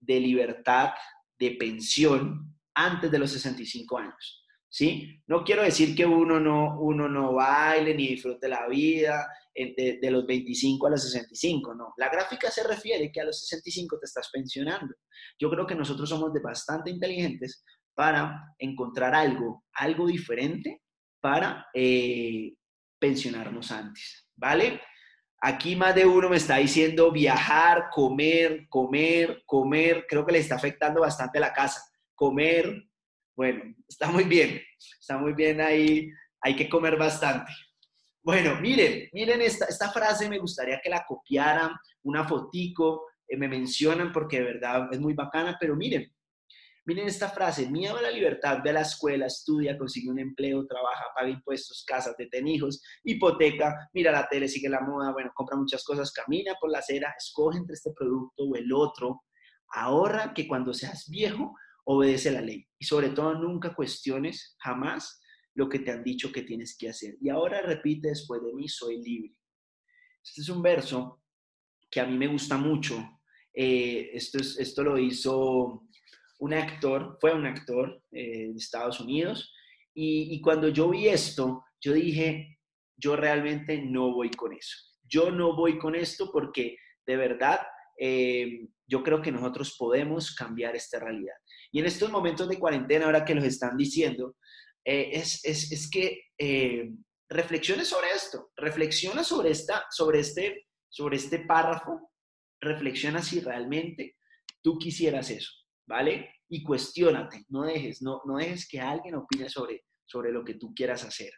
[0.00, 0.90] de libertad,
[1.38, 4.42] de pensión, antes de los 65 años.
[4.68, 5.22] ¿Sí?
[5.26, 10.10] No quiero decir que uno no, uno no baile ni disfrute la vida de, de,
[10.10, 11.94] los 25 a los 65, no.
[11.96, 14.94] La gráfica se refiere que a los 65 te estás pensionando.
[15.38, 20.82] Yo creo que nosotros somos de bastante inteligentes para encontrar algo, algo diferente
[21.20, 22.52] para eh,
[23.06, 24.80] pensionarnos antes, ¿vale?
[25.40, 30.06] Aquí más de uno me está diciendo viajar, comer, comer, comer.
[30.08, 31.82] Creo que le está afectando bastante la casa
[32.16, 32.88] comer,
[33.36, 34.60] bueno, está muy bien,
[34.98, 37.52] está muy bien ahí, hay que comer bastante.
[38.22, 41.70] Bueno, miren, miren esta, frase, me gustaría que la copiaran,
[42.02, 46.12] una fotico, eh, me mencionan porque de verdad es muy bacana, pero miren,
[46.86, 50.66] miren esta frase, miedo a la libertad, ve a la escuela, estudia, consigue un empleo,
[50.66, 55.32] trabaja, paga impuestos, casa, te ten hijos, hipoteca, mira la tele, sigue la moda, bueno,
[55.34, 59.24] compra muchas cosas, camina por la acera, escoge entre este producto o el otro,
[59.70, 62.64] ahorra que cuando seas viejo obedece la ley.
[62.78, 65.20] Y sobre todo, nunca cuestiones jamás
[65.54, 67.16] lo que te han dicho que tienes que hacer.
[67.20, 69.34] Y ahora repite después de mí, soy libre.
[70.22, 71.22] Este es un verso
[71.90, 73.20] que a mí me gusta mucho.
[73.52, 75.85] Eh, esto, es, esto lo hizo
[76.38, 79.52] un actor, fue un actor eh, de Estados Unidos.
[79.94, 82.58] Y, cuando yo vi esto, yo dije,
[82.96, 84.76] yo realmente no voy con eso.
[85.02, 87.60] Yo no voy con esto porque de verdad
[87.98, 91.34] eh, yo creo que nosotros podemos cambiar esta realidad.
[91.72, 94.36] Y en estos momentos de cuarentena, ahora que los están diciendo,
[94.84, 96.90] eh, es, es, es, que eh,
[97.28, 102.12] reflexiones sobre esto, reflexiona sobre, esta, sobre, este, sobre este párrafo,
[102.60, 104.16] reflexiona si realmente
[104.62, 105.50] tú quisieras eso,
[105.86, 106.34] ¿vale?
[106.48, 110.72] Y cuestiónate, no dejes, no, no dejes que alguien opine sobre, sobre lo que tú
[110.74, 111.30] quieras hacer.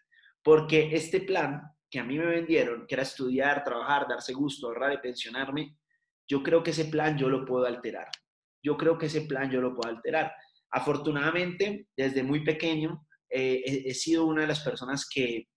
[0.43, 4.93] Porque este plan que a mí me vendieron, que era estudiar, trabajar, darse gusto, ahorrar
[4.93, 5.77] y pensionarme,
[6.27, 8.09] yo creo que ese plan yo lo puedo alterar
[8.63, 10.33] yo creo que ese plan yo lo puedo alterar.
[10.71, 15.49] Afortunadamente, desde muy pequeño, eh, he, sido una de las personas que,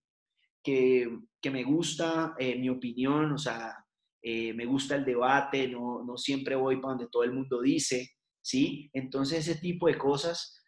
[0.62, 1.10] que,
[1.50, 3.74] me gusta eh, mi opinión, o sea,
[4.22, 8.11] eh, me gusta el debate, no, no, siempre voy para donde todo el mundo dice,
[8.42, 8.90] ¿sí?
[8.92, 10.60] Entonces ese tipo de cosas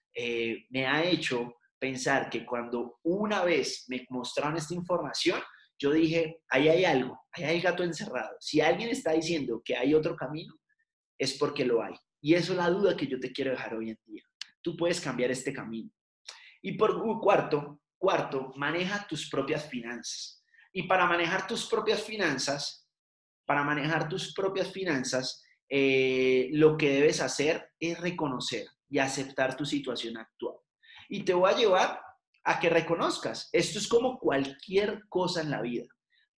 [0.70, 5.42] me ha hecho pensar que cuando una vez me mostraron esta información,
[5.78, 8.36] yo dije, ahí hay algo, ahí hay gato encerrado.
[8.40, 10.54] Si alguien está diciendo que hay otro camino,
[11.18, 11.94] es porque lo hay.
[12.22, 14.22] Y eso es la duda que yo te quiero dejar hoy en día.
[14.62, 15.90] Tú puedes cambiar este camino.
[16.62, 20.42] Y por cuarto, cuarto, maneja tus propias finanzas.
[20.72, 22.88] Y para manejar tus propias finanzas,
[23.44, 29.64] para manejar tus propias finanzas, eh, lo que debes hacer es reconocer y aceptar tu
[29.64, 30.56] situación actual.
[31.08, 32.00] Y te voy a llevar
[32.44, 33.48] a que reconozcas.
[33.52, 35.86] Esto es como cualquier cosa en la vida.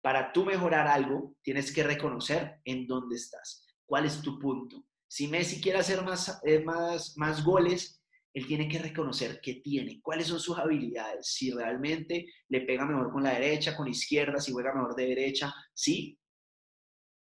[0.00, 5.28] Para tú mejorar algo, tienes que reconocer en dónde estás, cuál es tu punto, si
[5.28, 8.02] Messi quiere hacer más, eh, más, más goles,
[8.34, 13.10] él tiene que reconocer qué tiene, cuáles son sus habilidades, si realmente le pega mejor
[13.10, 16.18] con la derecha, con la izquierda, si juega mejor de derecha, sí,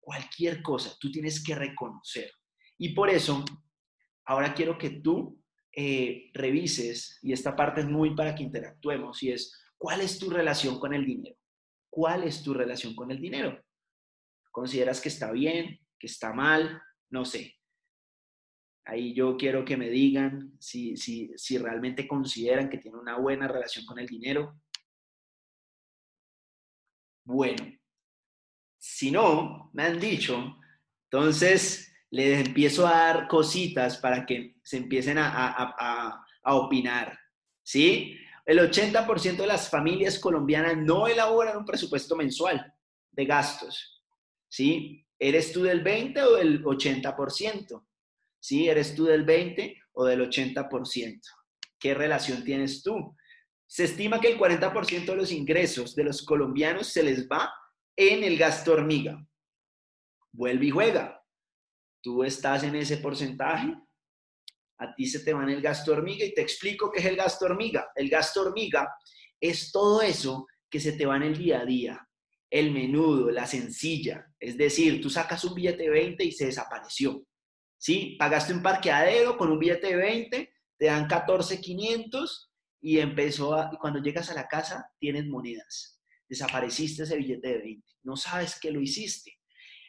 [0.05, 2.31] cualquier cosa, tú tienes que reconocer.
[2.77, 3.43] Y por eso,
[4.27, 9.33] ahora quiero que tú eh, revises, y esta parte es muy para que interactuemos, y
[9.33, 11.37] es, ¿cuál es tu relación con el dinero?
[11.89, 13.65] ¿Cuál es tu relación con el dinero?
[14.51, 16.83] ¿Consideras que está bien, que está mal?
[17.11, 17.57] No sé.
[18.85, 23.49] Ahí yo quiero que me digan si, si, si realmente consideran que tienen una buena
[23.49, 24.61] relación con el dinero.
[27.25, 27.65] Bueno,
[28.87, 30.59] si no, me han dicho,
[31.11, 37.19] entonces les empiezo a dar cositas para que se empiecen a, opinar.
[37.63, 38.15] ¿Sí?
[38.45, 42.75] El 80% de las familias colombianas no elaboran un presupuesto mensual
[43.11, 44.03] de gastos.
[44.49, 45.03] ¿Sí?
[45.19, 47.87] ¿Eres tú del 20 o del 80%?
[48.39, 48.69] ¿Sí?
[48.69, 51.21] ¿Eres tú del 20 o del 80%?
[51.79, 53.17] ¿Qué relación tienes tú?
[53.67, 57.51] Se estima que el 40% de los ingresos de los colombianos se les va
[57.97, 59.25] en el gasto hormiga.
[60.33, 61.25] Vuelve y juega.
[62.03, 63.75] Tú estás en ese porcentaje.
[64.79, 67.17] A ti se te va en el gasto hormiga y te explico qué es el
[67.17, 67.91] gasto hormiga.
[67.95, 68.93] El gasto hormiga
[69.41, 72.09] es todo eso que se te va en el día a día.
[72.51, 74.27] El menudo, la sencilla.
[74.39, 77.25] Es decir, tú sacas un billete de 20 y se desapareció.
[77.79, 78.17] ¿Sí?
[78.19, 84.01] Pagaste un parqueadero con un billete de 20, te dan 14,500 y empezó y cuando
[84.01, 85.94] llegas a la casa tienes monedas.
[86.35, 87.93] Desapareciste ese billete de 20.
[88.03, 89.39] No sabes que lo hiciste.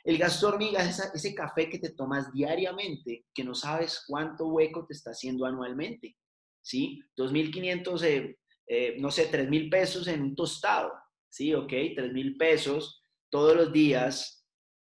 [0.04, 4.86] El gasto hormiga es ese café que te tomas diariamente, que no sabes cuánto hueco
[4.86, 6.16] te está haciendo anualmente.
[6.62, 7.02] ¿Sí?
[7.18, 10.94] 2.500, eh, eh, no sé, 3.000 pesos en un tostado.
[11.28, 11.52] ¿Sí?
[11.56, 14.46] Ok, 3.000 pesos todos los días.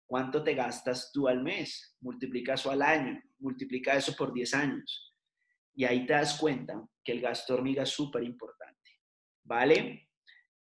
[0.08, 1.96] ¿Cuánto te gastas tú al mes?
[2.00, 3.22] Multiplica eso al año.
[3.38, 5.14] Multiplica eso por 10 años.
[5.76, 8.90] Y ahí te das cuenta que el gasto hormiga es súper importante.
[9.44, 10.08] ¿Vale?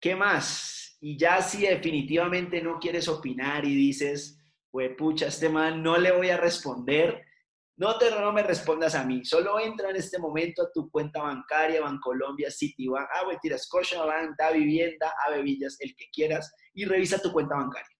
[0.02, 0.96] ¿Qué más?
[1.00, 4.36] Y ya si definitivamente no quieres opinar y dices,
[4.68, 7.24] pues pucha, este man no le voy a responder,
[7.76, 11.22] no, te, no me respondas a mí, solo entra en este momento a tu cuenta
[11.22, 17.30] bancaria, Bancolombia, Citibank, ah, tira Scotiabank, da vivienda, a el que quieras, y revisa tu
[17.30, 17.96] cuenta bancaria.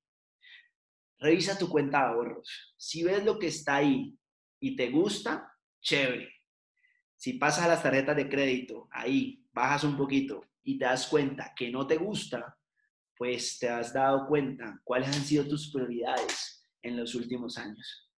[1.21, 2.75] Revisa tu cuenta de ahorros.
[2.77, 4.19] Si ves lo que está ahí
[4.59, 6.33] y te gusta, chévere.
[7.15, 11.53] Si pasas a las tarjetas de crédito, ahí bajas un poquito y te das cuenta
[11.57, 12.57] que no te gusta,
[13.17, 18.11] pues te has dado cuenta cuáles han sido tus prioridades en los últimos años.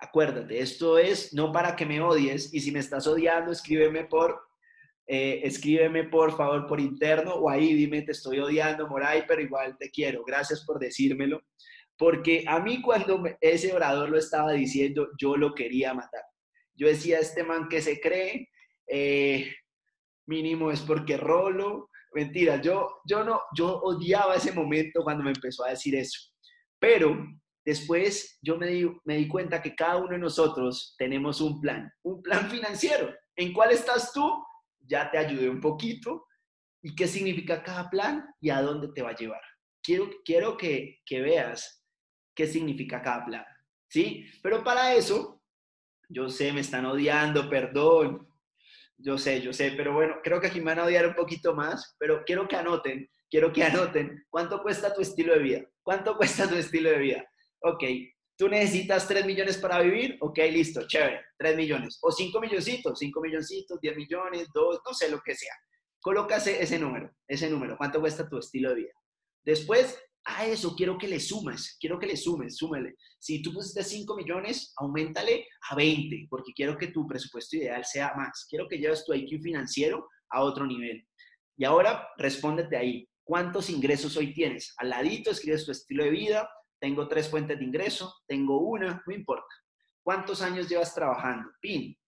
[0.00, 4.40] Acuérdate, esto es no para que me odies y si me estás odiando, escríbeme por,
[5.06, 9.76] eh, escríbeme por favor por interno o ahí dime te estoy odiando, Moray, pero igual
[9.76, 10.24] te quiero.
[10.24, 11.42] Gracias por decírmelo.
[11.96, 16.22] Porque a mí cuando ese orador lo estaba diciendo, yo lo quería matar.
[16.76, 18.48] Yo decía, este man que se cree,
[18.86, 19.52] eh,
[20.28, 21.90] mínimo es porque rolo.
[22.12, 26.30] Mentira, yo, yo no, yo odiaba ese momento cuando me empezó a decir eso.
[26.78, 27.26] Pero
[27.64, 31.90] después yo me di, me di cuenta que cada uno de nosotros tenemos un plan,
[32.02, 33.14] un plan financiero.
[33.36, 34.44] ¿En cuál estás tú?
[34.80, 36.26] Ya te ayudé un poquito.
[36.82, 39.42] ¿Y qué significa cada plan y a dónde te va a llevar?
[39.82, 41.84] Quiero, quiero que, que veas
[42.34, 43.44] qué significa cada plan.
[43.90, 44.26] ¿Sí?
[44.42, 45.38] Pero para eso
[46.08, 48.27] yo sé, me están odiando, perdón.
[48.98, 51.54] Yo sé, yo sé, pero bueno, creo que aquí me van a odiar un poquito
[51.54, 55.64] más, pero quiero que anoten, quiero que anoten cuánto cuesta tu estilo de vida.
[55.82, 57.24] ¿Cuánto cuesta tu estilo de vida?
[57.62, 57.84] Ok,
[58.36, 61.98] tú necesitas 3 millones para vivir, ok, listo, chévere, 3 millones.
[62.02, 65.54] O 5 milloncitos, 5 milloncitos, 10 millones, 2, no sé lo que sea.
[66.00, 68.92] Colócase ese número, ese número, cuánto cuesta tu estilo de vida.
[69.44, 72.96] Después, a eso quiero que le sumes, quiero que le sumes, súmele.
[73.18, 78.12] Si tú pusiste 5 millones, aumentale a 20, porque quiero que tu presupuesto ideal sea
[78.14, 78.46] más.
[78.48, 81.06] Quiero que lleves tu IQ financiero a otro nivel.
[81.56, 83.08] Y ahora respóndete ahí.
[83.24, 84.74] ¿Cuántos ingresos hoy tienes?
[84.76, 86.48] Al ladito escribes tu estilo de vida.
[86.78, 89.54] Tengo tres fuentes de ingreso, tengo una, no importa.
[90.02, 91.50] ¿Cuántos años llevas trabajando?
[91.60, 91.98] PIN.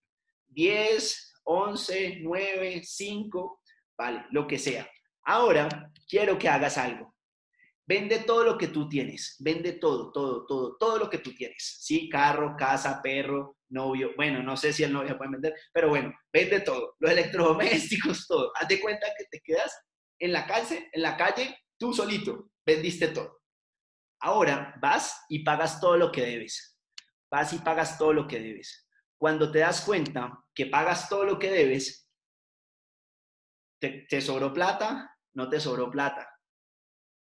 [0.47, 3.61] 10, 11, 9, 5,
[3.97, 4.89] vale, lo que sea.
[5.25, 7.15] Ahora quiero que hagas algo.
[7.91, 11.79] Vende todo lo que tú tienes, vende todo, todo, todo, todo lo que tú tienes,
[11.81, 12.09] ¿sí?
[12.09, 16.61] Carro, casa, perro, novio, bueno, no sé si el novio puede vender, pero bueno, vende
[16.61, 18.53] todo, los electrodomésticos, todo.
[18.55, 19.77] Haz de cuenta que te quedas
[20.21, 23.41] en la calle, en la calle, tú solito, vendiste todo.
[24.21, 26.79] Ahora vas y pagas todo lo que debes.
[27.29, 28.89] Vas y pagas todo lo que debes.
[29.19, 32.09] Cuando te das cuenta que pagas todo lo que debes,
[33.81, 36.29] te, te sobró plata, no te sobró plata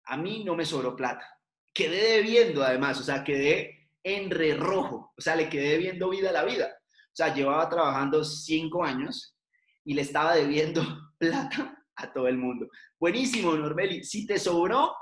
[0.05, 1.25] a mí no me sobró plata.
[1.73, 6.29] Quedé debiendo además, o sea, quedé en re rojo, o sea, le quedé debiendo vida
[6.29, 6.67] a la vida.
[6.67, 9.37] O sea, llevaba trabajando cinco años
[9.83, 10.83] y le estaba debiendo
[11.17, 12.67] plata a todo el mundo.
[12.99, 14.03] Buenísimo, Norbeli.
[14.03, 14.93] Si te sobró,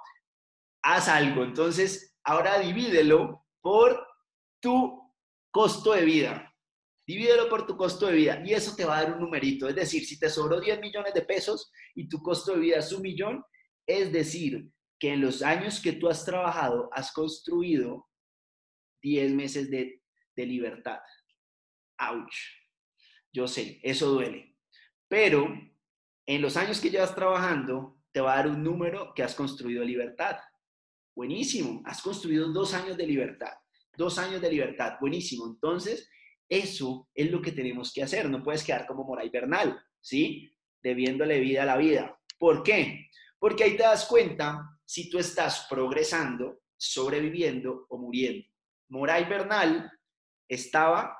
[0.84, 1.44] haz algo.
[1.44, 4.06] Entonces, ahora divídelo por
[4.60, 5.12] tu
[5.52, 6.54] costo de vida.
[7.06, 9.68] Divídelo por tu costo de vida y eso te va a dar un numerito.
[9.68, 12.92] Es decir, si te sobró 10 millones de pesos y tu costo de vida es
[12.94, 13.44] un millón,
[13.86, 14.70] es decir,
[15.04, 18.08] que en los años que tú has trabajado has construido
[19.02, 20.02] 10 meses de,
[20.38, 21.02] libertad.
[21.98, 22.32] ¡Auch!
[23.34, 24.56] Yo sé, eso duele.
[25.10, 25.54] Pero
[26.26, 29.84] en los años que llevas trabajando, te va a dar un número que has construido
[29.84, 30.38] libertad.
[31.14, 33.52] Buenísimo, has construido dos años de libertad.
[33.98, 35.48] Dos años de libertad, buenísimo.
[35.48, 36.10] Entonces,
[36.48, 38.30] eso es lo que tenemos que hacer.
[38.30, 40.50] No puedes quedar como Moray Bernal, ¿sí?
[40.82, 42.18] Debiéndole vida a la vida.
[42.38, 43.10] ¿Por qué?
[43.38, 48.48] Porque ahí te das cuenta si tú estás progresando, sobreviviendo o muriendo.
[48.90, 49.92] Moray Bernal
[50.48, 51.18] estaba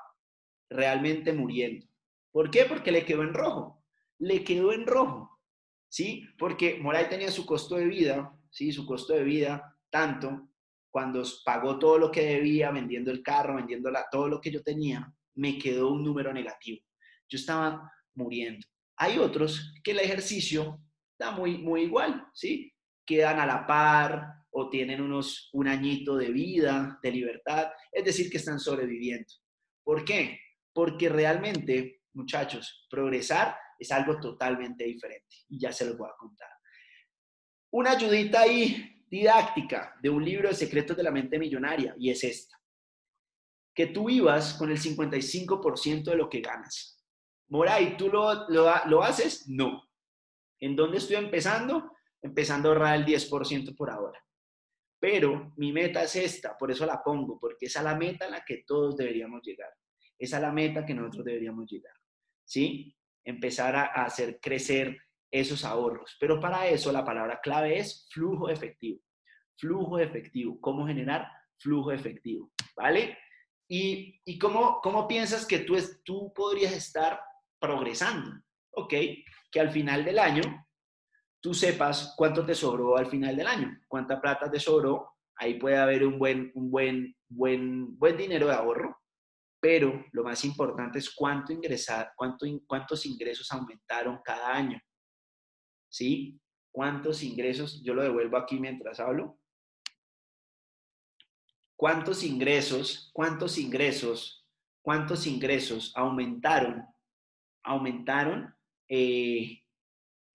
[0.70, 1.84] realmente muriendo.
[2.30, 2.66] ¿Por qué?
[2.66, 3.84] Porque le quedó en rojo.
[4.20, 5.40] le quedó en rojo,
[5.88, 6.24] ¿sí?
[6.38, 8.70] Porque Moray tenía su costo de vida, ¿sí?
[8.70, 10.50] Su costo de vida, tanto
[10.92, 15.12] cuando pagó todo lo que debía, vendiendo el carro, vendiendo todo lo que yo tenía,
[15.34, 16.80] me quedó un número negativo.
[17.28, 18.64] Yo estaba muriendo.
[18.98, 20.80] Hay otros que el ejercicio
[21.18, 22.70] da muy, muy igual, ¿sí?
[23.06, 28.30] Quedan a la par o tienen unos, un añito de vida, de libertad, es decir,
[28.30, 29.32] que están sobreviviendo.
[29.82, 30.38] ¿Por qué?
[30.72, 36.48] Porque realmente, muchachos, progresar es algo totalmente diferente y ya se los voy a contar.
[37.72, 42.24] Una ayudita ahí didáctica de un libro de secretos de la mente millonaria y es
[42.24, 42.56] esta.
[43.74, 47.04] Que tú vivas con el 55% de lo que ganas.
[47.48, 49.48] Moray, ¿tú lo, lo, haces?
[49.48, 49.88] No.
[50.60, 51.92] ¿En dónde estoy empezando?
[52.24, 54.18] Empezando a ahorrar el 10% por ahora.
[54.98, 58.30] Pero mi meta es esta, por eso la pongo, porque es a la meta a
[58.30, 59.70] la que todos deberíamos llegar.
[60.18, 61.92] Es a la meta que nosotros deberíamos llegar.
[62.44, 62.96] ¿Sí?
[63.22, 64.96] Empezar a, a hacer crecer
[65.30, 66.16] esos ahorros.
[66.18, 69.00] Pero para eso la palabra clave es flujo efectivo.
[69.58, 70.58] Flujo efectivo.
[70.60, 72.50] ¿Cómo generar flujo efectivo?
[72.76, 73.18] ¿Vale?
[73.68, 77.20] ¿Y, y cómo, cómo piensas que tú, es, tú podrías estar
[77.58, 78.30] progresando?
[78.70, 78.94] Ok,
[79.50, 80.42] que al final del año
[81.44, 85.12] tú sepas cuánto te sobró al final del año, cuánta plata te sobró.
[85.36, 88.98] Ahí puede haber un buen, un buen, buen, buen dinero de ahorro,
[89.60, 94.80] pero lo más importante es cuánto ingresar, cuánto, cuántos ingresos aumentaron cada año.
[95.90, 96.40] ¿sí?
[96.72, 97.82] ¿Cuántos ingresos?
[97.84, 99.38] Yo lo devuelvo aquí mientras hablo.
[101.76, 104.48] ¿Cuántos ingresos, cuántos ingresos,
[104.80, 106.86] cuántos ingresos aumentaron,
[107.62, 108.56] aumentaron
[108.88, 109.63] eh,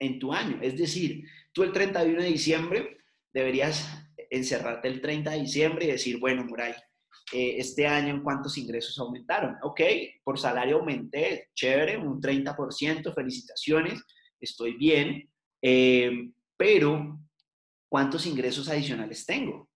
[0.00, 0.58] en tu año?
[0.60, 2.98] Es decir, tú el 31 de diciembre
[3.32, 3.88] deberías
[4.30, 6.74] encerrarte el 30 de diciembre y decir, bueno, Muray,
[7.32, 9.56] eh, este año cuántos ingresos aumentaron.
[9.62, 9.80] Ok,
[10.24, 14.02] por salario aumenté, chévere, un 30%, felicitaciones,
[14.40, 15.30] estoy bien.
[15.62, 17.20] Eh, pero,
[17.88, 19.68] ¿cuántos ingresos adicionales tengo?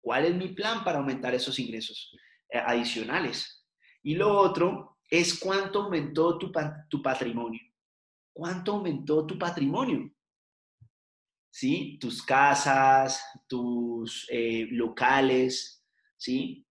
[0.00, 2.14] ¿Cuál es mi plan para aumentar esos ingresos
[2.50, 3.64] eh, adicionales?
[4.02, 7.60] Y lo otro es cuánto aumentó tu patrimonio.
[8.34, 10.12] ¿Cuánto aumentó tu patrimonio?
[11.50, 11.96] ¿Sí?
[12.00, 15.82] Tus casas, tus eh, locales,
[16.16, 16.66] ¿sí?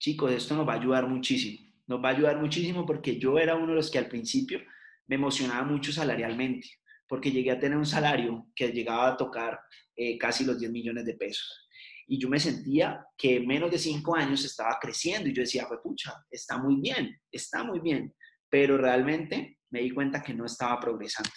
[0.00, 1.70] Chicos, esto nos va a ayudar muchísimo.
[1.86, 4.60] Nos va a ayudar muchísimo porque yo era uno de los que al principio
[5.06, 6.66] me emocionaba mucho salarialmente
[7.08, 9.58] porque llegué a tener un salario que llegaba a tocar
[9.96, 11.68] eh, casi los 10 millones de pesos.
[12.06, 15.66] Y yo me sentía que en menos de cinco años estaba creciendo y yo decía,
[15.66, 18.14] pues pucha, está muy bien, está muy bien,
[18.48, 21.30] pero realmente me di cuenta que no estaba progresando.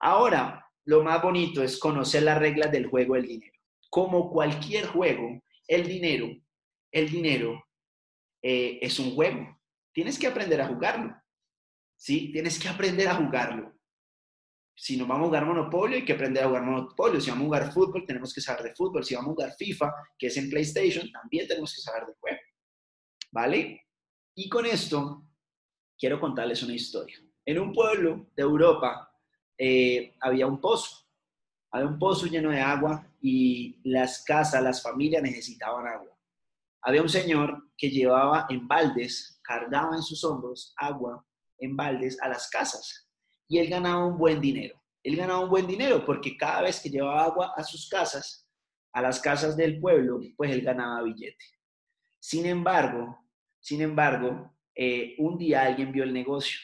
[0.00, 3.52] Ahora, lo más bonito es conocer las reglas del juego del dinero.
[3.90, 6.28] Como cualquier juego, el dinero,
[6.92, 7.64] el dinero
[8.42, 9.60] eh, es un juego.
[9.92, 11.14] Tienes que aprender a jugarlo.
[11.96, 12.32] ¿Sí?
[12.32, 13.74] Tienes que aprender a jugarlo
[14.76, 17.20] si nos vamos a jugar Monopolio, hay que aprender a jugar Monopolio.
[17.20, 19.04] Si vamos a jugar fútbol, tenemos que saber de fútbol.
[19.04, 22.38] Si vamos a jugar FIFA, que es en PlayStation, también tenemos que saber de juego.
[23.30, 23.82] ¿Vale?
[24.34, 25.24] Y con esto,
[25.96, 27.16] quiero contarles una historia.
[27.46, 29.10] En un pueblo de Europa
[29.58, 31.04] eh, había un pozo.
[31.70, 36.16] Había un pozo lleno de agua y las casas, las familias necesitaban agua.
[36.82, 41.24] Había un señor que llevaba en baldes, cargaba en sus hombros agua
[41.58, 43.08] en baldes a las casas
[43.48, 44.80] y él ganaba un buen dinero.
[45.02, 48.48] Él ganaba un buen dinero porque cada vez que llevaba agua a sus casas,
[48.92, 51.44] a las casas del pueblo, pues él ganaba billete.
[52.20, 53.18] Sin embargo,
[53.60, 56.58] sin embargo, eh, un día alguien vio el negocio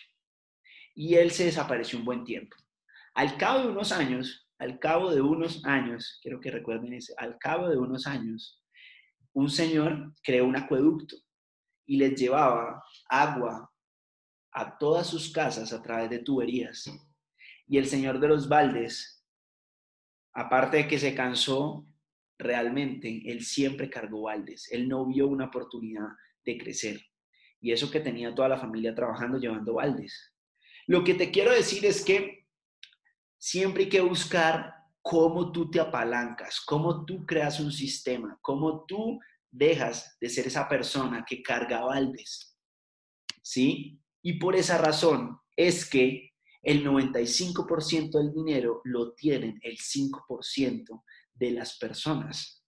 [0.95, 2.57] y él se desapareció un buen tiempo.
[3.15, 7.39] Al cabo de unos años, al cabo de unos años, quiero que recuerden eso, al
[7.39, 8.63] cabo de unos años,
[9.33, 11.17] un señor creó un acueducto
[11.87, 13.73] y les llevaba agua
[14.53, 16.85] a todas sus casas a través de tuberías.
[17.67, 19.25] Y el señor de los baldes,
[20.33, 21.87] aparte de que se cansó,
[22.39, 24.71] realmente él siempre cargó baldes.
[24.73, 26.09] Él no vio una oportunidad
[26.45, 27.01] de crecer.
[27.61, 30.30] Y eso que tenía toda la familia trabajando llevando baldes.
[30.91, 32.49] Lo que te quiero decir es que
[33.39, 39.21] siempre hay que buscar cómo tú te apalancas, cómo tú creas un sistema, cómo tú
[39.49, 42.59] dejas de ser esa persona que carga baldes.
[43.41, 44.01] ¿Sí?
[44.21, 51.51] Y por esa razón es que el 95% del dinero lo tienen el 5% de
[51.53, 52.67] las personas.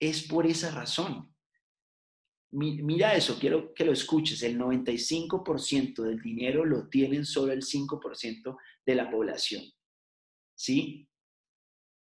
[0.00, 1.35] Es por esa razón.
[2.52, 4.42] Mira eso, quiero que lo escuches.
[4.42, 9.62] El 95% del dinero lo tienen solo el 5% de la población.
[10.54, 11.08] ¿Sí?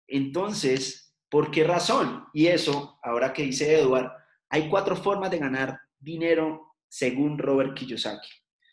[0.06, 2.26] Entonces, ¿por qué razón?
[2.34, 4.10] Y eso, ahora que dice Edward,
[4.50, 8.28] hay cuatro formas de ganar dinero según Robert Kiyosaki.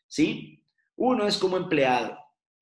[0.10, 0.62] ¿sí?
[0.98, 2.18] Uno es como empleado.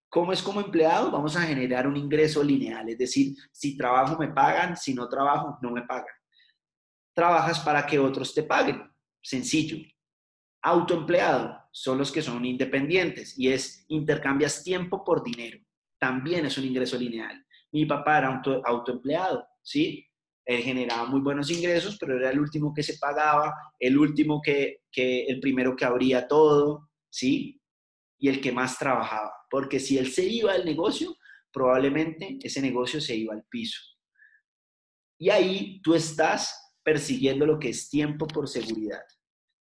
[0.10, 1.12] ¿Cómo es como empleado?
[1.12, 5.58] Vamos a generar un ingreso lineal, es decir, si trabajo me pagan, si no trabajo
[5.62, 6.16] no me pagan.
[7.14, 8.90] Trabajas para que otros te paguen,
[9.28, 9.78] sencillo.
[10.64, 15.60] Autoempleado son los que son independientes y es intercambias tiempo por dinero.
[16.00, 17.46] También es un ingreso lineal.
[17.72, 20.06] Mi papá era auto, autoempleado, ¿sí?
[20.46, 24.84] Él generaba muy buenos ingresos, pero era el último que se pagaba, el último que,
[24.90, 27.62] que el primero que abría todo, ¿sí?
[28.18, 29.34] Y el que más trabajaba.
[29.50, 31.18] Porque si él se iba al negocio,
[31.52, 33.82] probablemente ese negocio se iba al piso.
[35.20, 39.04] Y ahí tú estás persiguiendo lo que es tiempo por seguridad.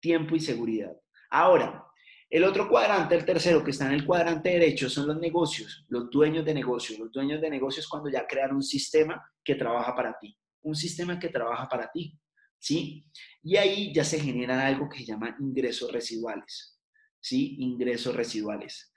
[0.00, 0.92] Tiempo y seguridad.
[1.30, 1.84] Ahora,
[2.30, 6.10] el otro cuadrante, el tercero que está en el cuadrante derecho, son los negocios, los
[6.10, 6.98] dueños de negocios.
[6.98, 10.36] Los dueños de negocios cuando ya crean un sistema que trabaja para ti.
[10.62, 12.18] Un sistema que trabaja para ti.
[12.58, 13.06] ¿Sí?
[13.42, 16.78] Y ahí ya se generan algo que se llama ingresos residuales.
[17.20, 17.56] ¿Sí?
[17.60, 18.92] Ingresos residuales.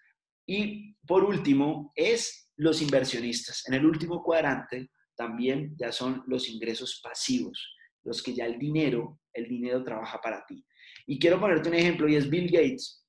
[0.45, 3.68] Y por último, es los inversionistas.
[3.68, 9.20] En el último cuadrante también ya son los ingresos pasivos, los que ya el dinero,
[9.34, 10.66] el dinero trabaja para ti.
[11.06, 13.06] Y quiero ponerte un ejemplo y es Bill Gates.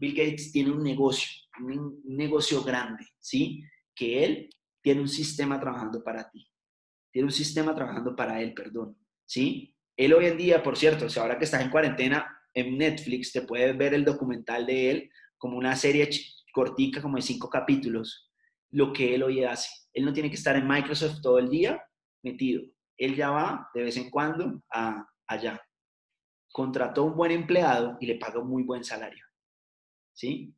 [0.00, 1.28] Bill Gates tiene un negocio,
[1.62, 3.62] un negocio grande, ¿sí?
[3.94, 4.50] Que él
[4.82, 6.48] tiene un sistema trabajando para ti.
[7.12, 8.96] Tiene un sistema trabajando para él, perdón,
[9.26, 9.74] ¿sí?
[9.96, 13.42] Él hoy en día, por cierto, o ahora que estás en cuarentena, en Netflix te
[13.42, 16.08] puedes ver el documental de él como una serie
[16.52, 18.30] cortica como de cinco capítulos,
[18.70, 19.68] lo que él hoy hace.
[19.92, 21.82] Él no tiene que estar en Microsoft todo el día
[22.22, 22.62] metido.
[22.96, 25.60] Él ya va de vez en cuando a allá.
[26.52, 29.24] Contrató un buen empleado y le paga un muy buen salario.
[30.12, 30.54] ¿Sí?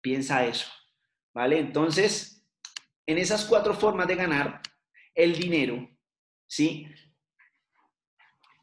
[0.00, 0.68] Piensa eso.
[1.34, 1.58] ¿Vale?
[1.58, 2.44] Entonces,
[3.06, 4.60] en esas cuatro formas de ganar
[5.14, 5.88] el dinero,
[6.46, 6.86] ¿sí?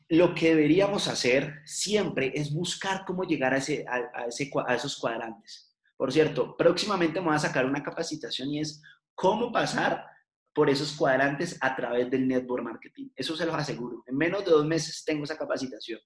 [0.10, 4.98] Lo que deberíamos hacer siempre es buscar cómo llegar a, ese, a, ese, a esos
[4.98, 5.74] cuadrantes.
[5.98, 8.82] Por cierto, próximamente me voy a sacar una capacitación y es
[9.16, 10.06] cómo pasar
[10.54, 13.10] por esos cuadrantes a través del network marketing.
[13.16, 14.04] Eso se los aseguro.
[14.06, 16.00] En menos de dos meses tengo esa capacitación.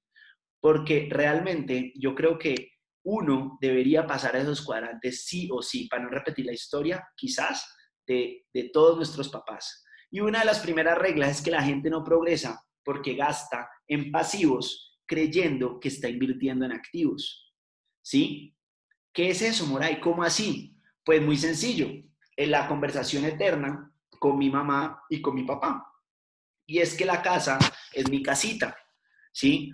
[0.60, 2.72] Porque realmente yo creo que
[3.04, 7.66] uno debería pasar a esos cuadrantes sí o sí, para no repetir la historia, quizás,
[8.06, 9.84] de, de todos nuestros papás.
[10.10, 14.12] Y una de las primeras reglas es que la gente no progresa porque gasta en
[14.12, 17.54] pasivos creyendo que está invirtiendo en activos.
[18.02, 18.56] ¿Sí?
[19.14, 20.00] ¿Qué es eso, Moray?
[20.00, 20.78] ¿Cómo así?
[21.04, 21.88] Pues muy sencillo,
[22.36, 25.86] en la conversación eterna con mi mamá y con mi papá.
[26.66, 27.58] Y es que la casa
[27.94, 28.78] es mi casita,
[29.32, 29.72] ¿sí?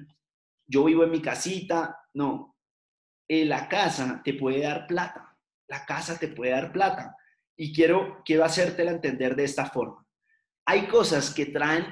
[0.73, 2.57] Yo vivo en mi casita, no.
[3.27, 7.15] En la casa te puede dar plata, la casa te puede dar plata.
[7.55, 10.03] Y quiero, quiero hacértela entender de esta forma.
[10.65, 11.85] Hay cosas que traen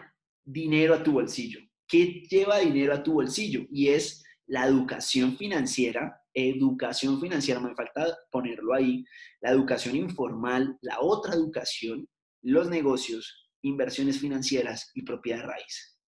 [0.43, 1.59] dinero a tu bolsillo.
[1.87, 3.67] ¿Qué lleva dinero a tu bolsillo?
[3.69, 9.03] Y es la educación financiera educación financiera, me falta ponerlo ahí,
[9.41, 12.07] la educación informal, la otra educación,
[12.41, 15.99] los negocios, inversiones financieras y propiedad raíz.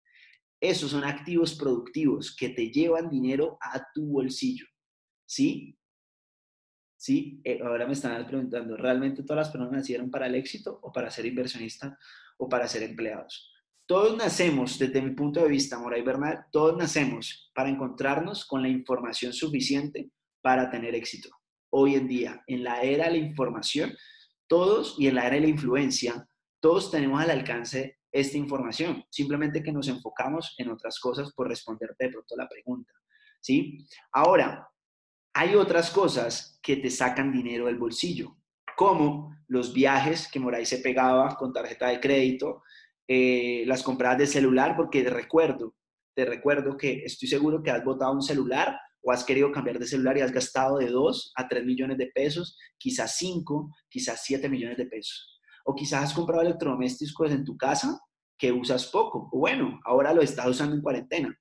[0.63, 4.65] Esos son activos productivos que te llevan dinero a tu bolsillo.
[5.25, 5.77] ¿Sí?
[6.95, 7.41] ¿Sí?
[7.43, 11.11] Eh, ahora me están preguntando, ¿realmente todas las personas nacieron para el éxito o para
[11.11, 11.97] ser inversionistas
[12.37, 13.51] o para ser empleados?
[13.85, 18.69] Todos nacemos, desde mi punto de vista, Moray Bernal, todos nacemos para encontrarnos con la
[18.69, 20.11] información suficiente
[20.41, 21.29] para tener éxito.
[21.71, 23.93] Hoy en día, en la era de la información,
[24.47, 26.25] todos y en la era de la influencia,
[26.61, 32.05] todos tenemos al alcance esta información, simplemente que nos enfocamos en otras cosas por responderte
[32.05, 32.93] de pronto la pregunta.
[33.41, 33.85] ¿Sí?
[34.11, 34.69] Ahora,
[35.33, 38.37] hay otras cosas que te sacan dinero del bolsillo,
[38.77, 42.61] como los viajes que Moray se pegaba con tarjeta de crédito,
[43.07, 45.75] eh, las compradas de celular, porque te recuerdo,
[46.15, 49.87] te recuerdo que estoy seguro que has botado un celular o has querido cambiar de
[49.87, 54.47] celular y has gastado de 2 a 3 millones de pesos, quizás 5, quizás 7
[54.47, 55.32] millones de pesos.
[55.63, 57.99] O quizás has comprado electrodomésticos en tu casa
[58.37, 59.29] que usas poco.
[59.31, 61.37] O bueno, ahora lo estás usando en cuarentena.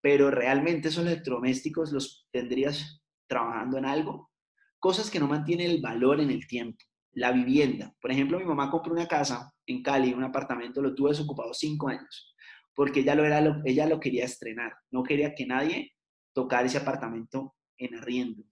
[0.00, 4.30] Pero realmente esos electrodomésticos los tendrías trabajando en algo.
[4.78, 6.78] Cosas que no mantienen el valor en el tiempo.
[7.12, 7.94] La vivienda.
[8.00, 11.88] Por ejemplo, mi mamá compró una casa en Cali, un apartamento, lo tuvo desocupado cinco
[11.88, 12.34] años,
[12.74, 15.92] porque ella lo, era, ella lo quería estrenar, no quería que nadie
[16.32, 18.44] tocar ese apartamento en arriendo.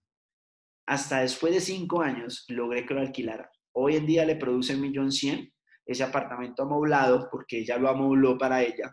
[0.86, 3.50] Hasta después de cinco años logré que lo alquilara.
[3.80, 5.52] Hoy en día le produce un millón cien
[5.86, 8.92] ese apartamento amoblado, porque ella lo amobló para ella,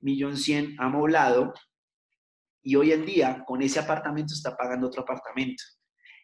[0.00, 1.52] millón cien amoblado,
[2.62, 5.64] y hoy en día con ese apartamento está pagando otro apartamento.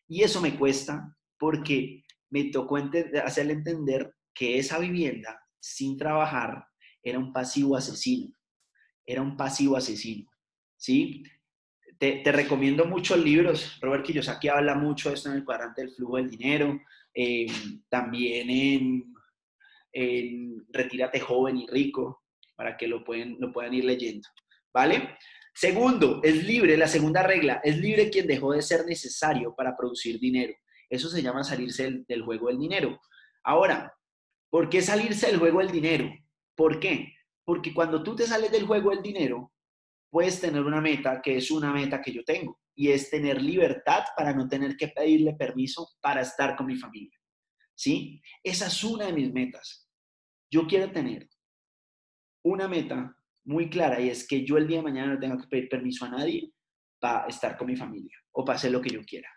[0.07, 2.77] Y eso me cuesta porque me tocó
[3.25, 6.65] hacerle entender que esa vivienda sin trabajar
[7.03, 8.33] era un pasivo asesino,
[9.05, 10.31] era un pasivo asesino,
[10.77, 11.25] ¿sí?
[11.99, 16.17] Te, recomiendo muchos libros, Robert Kiyosaki habla mucho de esto en el cuadrante del flujo
[16.17, 16.79] del dinero,
[17.19, 19.05] em, también en,
[20.71, 22.23] Retírate joven y rico,
[22.55, 24.29] para que lo, pueden, lo puedan ir leyendo.
[24.73, 25.17] ¿Vale?
[25.53, 30.21] Segundo, es libre, la segunda regla, es libre quien dejó de ser necesario para producir
[30.21, 30.55] dinero.
[30.89, 33.01] Eso se llama salirse del, juego del dinero.
[33.43, 33.93] Ahora,
[34.51, 36.09] ¿por qué salirse del juego del dinero?
[36.55, 37.13] ¿Por qué?
[37.45, 39.53] Porque cuando tú te sales del juego del dinero,
[40.11, 44.05] puedes tener una meta que es una meta que yo tengo y es tener libertad
[44.17, 47.19] para no tener que pedirle permiso para estar con mi familia.
[47.75, 48.21] ¿Sí?
[48.43, 49.89] Esa es una de mis metas.
[50.51, 51.29] Yo quiero tener
[52.45, 55.49] una meta muy clara y es que yo el día de mañana no tengo que
[55.49, 56.53] pedir permiso a nadie
[57.01, 59.29] para estar con mi familia o para hacer lo que yo quiera.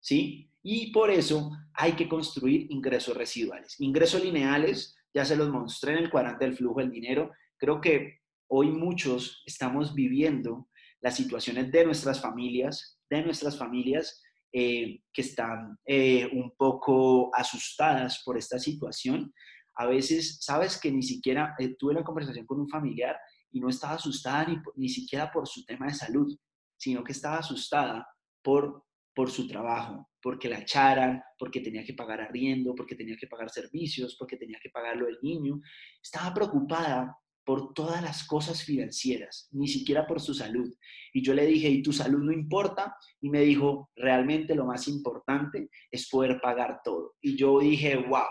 [0.00, 0.50] ¿Sí?
[0.62, 3.80] Y por eso hay que construir ingresos residuales.
[3.80, 7.30] Ingresos lineales, ya se los mostré en el cuadrante del flujo del dinero.
[7.56, 8.19] Creo que
[8.52, 10.68] hoy muchos estamos viviendo
[11.00, 14.22] las situaciones de nuestras familias, de nuestras familias
[14.52, 19.32] eh, que están eh, un poco asustadas por esta situación.
[19.76, 23.16] A veces, sabes que ni siquiera eh, tuve la conversación con un familiar
[23.52, 26.36] y no estaba asustada ni, ni siquiera por su tema de salud,
[26.76, 28.06] sino que estaba asustada
[28.42, 28.84] por,
[29.14, 33.48] por su trabajo, porque la echaran, porque tenía que pagar arriendo, porque tenía que pagar
[33.48, 35.60] servicios, porque tenía que pagarlo el niño.
[36.02, 40.72] Estaba preocupada por todas las cosas financieras, ni siquiera por su salud.
[41.12, 42.96] Y yo le dije, ¿y tu salud no importa?
[43.20, 47.16] Y me dijo, realmente lo más importante es poder pagar todo.
[47.20, 48.26] Y yo dije, wow,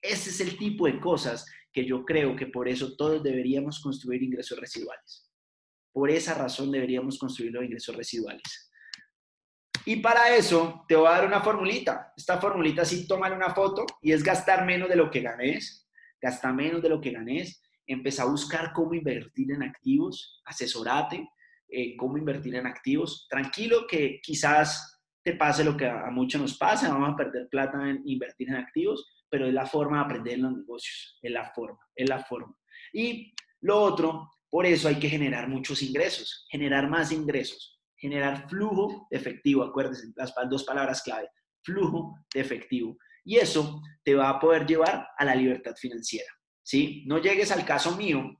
[0.00, 4.22] ese es el tipo de cosas que yo creo que por eso todos deberíamos construir
[4.22, 5.30] ingresos residuales.
[5.92, 8.70] Por esa razón deberíamos construir los ingresos residuales.
[9.84, 12.12] Y para eso te voy a dar una formulita.
[12.16, 15.88] Esta formulita sí, tomar una foto y es gastar menos de lo que ganes.
[16.20, 17.62] Gasta menos de lo que ganes.
[17.88, 20.40] Empieza a buscar cómo invertir en activos.
[20.44, 21.28] Asesorate
[21.68, 23.26] en cómo invertir en activos.
[23.28, 26.88] Tranquilo que quizás te pase lo que a muchos nos pasa.
[26.92, 30.42] Vamos a perder plata en invertir en activos pero es la forma de aprender en
[30.42, 32.56] los negocios, es la forma, es la forma.
[32.92, 39.06] Y lo otro, por eso hay que generar muchos ingresos, generar más ingresos, generar flujo
[39.10, 41.28] de efectivo, acuérdense, las dos palabras clave,
[41.62, 42.96] flujo de efectivo.
[43.24, 46.30] Y eso te va a poder llevar a la libertad financiera,
[46.68, 47.02] ¿sí?
[47.06, 48.38] No llegues al caso mío,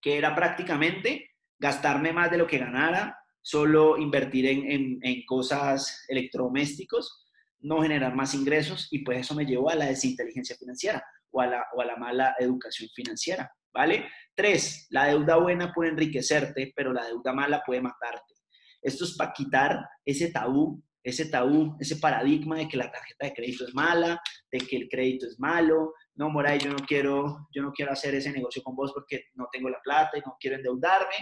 [0.00, 7.26] que era prácticamente gastarme más de lo que ganara, solo invertir en, en, cosas electrodomésticos,
[7.58, 11.48] no generar más ingresos y pues eso me llevó a la desinteligencia financiera o a
[11.48, 14.08] la, o a la mala educación financiera, ¿vale?
[14.32, 18.34] Tres, la deuda buena puede enriquecerte, pero la deuda mala puede matarte.
[18.80, 23.32] Esto es para quitar ese tabú, ese tabú, ese paradigma de que la tarjeta de
[23.32, 24.20] crédito es mala,
[24.52, 25.94] de que el crédito es malo.
[26.20, 29.48] No, Moray, yo no quiero, yo no quiero hacer ese negocio con vos porque no
[29.50, 31.14] tengo la plata y no quiero endeudarme.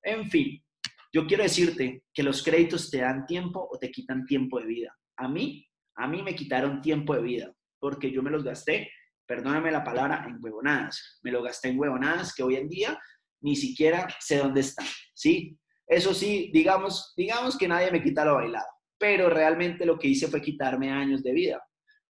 [0.00, 0.64] En fin,
[1.12, 4.96] yo quiero decirte que los créditos te dan tiempo o te quitan tiempo de vida.
[5.16, 8.90] A mí a mí me quitaron tiempo de vida porque yo me los gasté,
[9.26, 11.20] perdóname la palabra, en huevonadas.
[11.22, 12.98] Me lo gasté en huevonadas que hoy en día
[13.42, 15.58] ni siquiera sé dónde están, ¿sí?
[15.86, 20.28] Eso sí, digamos, digamos que nadie me quita lo bailado, pero realmente lo que hice
[20.28, 21.62] fue quitarme años de vida,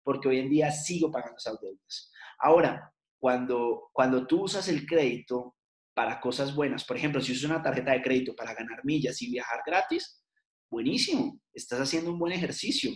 [0.03, 2.11] porque hoy en día sigo pagando esas deudas.
[2.39, 5.57] Ahora, cuando, cuando tú usas el crédito
[5.95, 9.31] para cosas buenas, por ejemplo, si usas una tarjeta de crédito para ganar millas y
[9.31, 10.25] viajar gratis,
[10.71, 12.93] buenísimo, estás haciendo un buen ejercicio.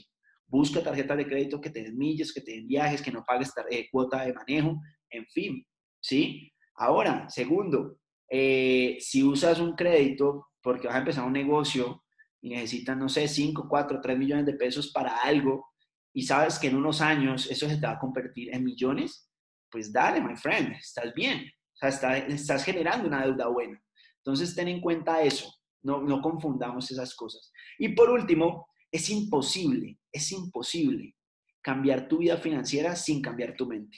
[0.47, 3.53] Busca tarjetas de crédito que te den millas, que te den viajes, que no pagues
[3.71, 4.81] eh, cuota de manejo,
[5.11, 5.67] en fin,
[6.01, 6.53] ¿sí?
[6.77, 12.05] Ahora, segundo, eh, si usas un crédito porque vas a empezar un negocio
[12.41, 15.73] y necesitas, no sé, 5, 4, 3 millones de pesos para algo
[16.15, 19.32] y sabes que en unos años eso se te va a convertir en millones,
[19.73, 21.51] pues dale, my friend, estás bien.
[21.75, 23.83] O sea, estás generando una deuda buena.
[24.19, 25.53] Entonces, ten en cuenta eso.
[25.83, 27.51] No, no confundamos esas cosas.
[27.79, 31.17] Y por último, es imposible, es imposible
[31.63, 33.97] cambiar tu vida financiera sin cambiar tu mente.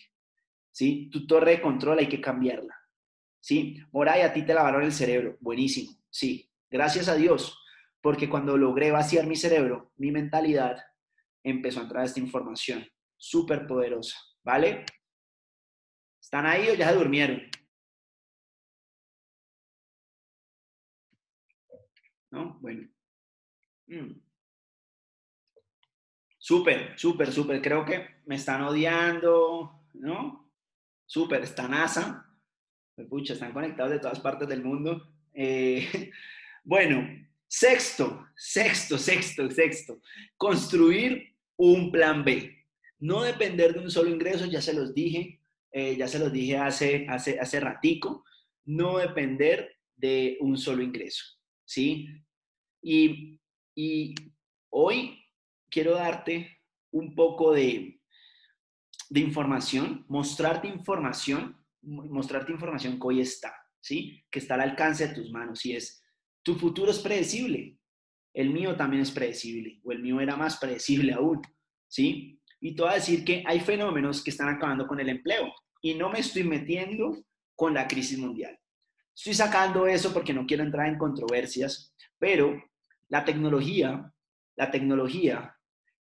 [0.71, 1.11] ¿Sí?
[1.11, 2.75] Tu torre de control hay que cambiarla.
[3.41, 3.79] ¿Sí?
[3.93, 5.37] Moray, a ti te lavaron el cerebro.
[5.41, 5.93] Buenísimo.
[6.11, 6.51] Sí.
[6.71, 7.59] Gracias a Dios.
[8.01, 10.79] Porque cuando logré vaciar mi cerebro, mi mentalidad,
[11.43, 14.17] empezó a entrar esta información súper poderosa.
[14.43, 14.85] ¿Vale?
[16.25, 17.43] ¿Están ahí o ya se durmieron?
[22.31, 22.59] ¿No?
[22.61, 22.89] Bueno.
[23.87, 24.23] Mm.
[26.39, 27.61] Súper, súper, súper.
[27.61, 30.51] Creo que me están odiando, ¿no?
[31.05, 32.27] Súper, está NASA.
[33.11, 35.07] Pucha, están conectados de todas partes del mundo.
[35.35, 36.11] Eh,
[36.65, 37.07] bueno,
[37.47, 40.01] sexto, sexto, sexto, sexto.
[40.39, 42.65] Construir un plan B.
[42.99, 45.44] No depender de un solo ingreso, ya se los dije,
[45.77, 48.25] eh, ya se los dije hace, hace, hace ratico.
[48.65, 51.25] No depender de un solo ingreso,
[51.65, 52.09] ¿sí?
[52.81, 53.41] Y,
[53.75, 54.15] y
[54.71, 55.21] hoy
[55.69, 56.61] quiero darte
[56.93, 58.01] un poco de,
[59.11, 64.25] de información, mostrarte información, mostrarte información que hoy está, ¿sí?
[64.31, 66.01] Que está al alcance de tus manos y es,
[66.45, 67.81] tu futuro es predecible,
[68.33, 71.43] el mío también es predecible, o el mío era más predecible aún,
[71.89, 72.41] ¿sí?
[72.61, 75.53] Y te voy a decir que hay fenómenos que están acabando con el empleo
[75.85, 77.19] y no me estoy metiendo
[77.55, 78.59] con la crisis mundial.
[79.15, 82.59] Estoy sacando eso porque no quiero entrar en controversias, pero
[83.11, 84.11] la tecnología,
[84.57, 85.55] la tecnología,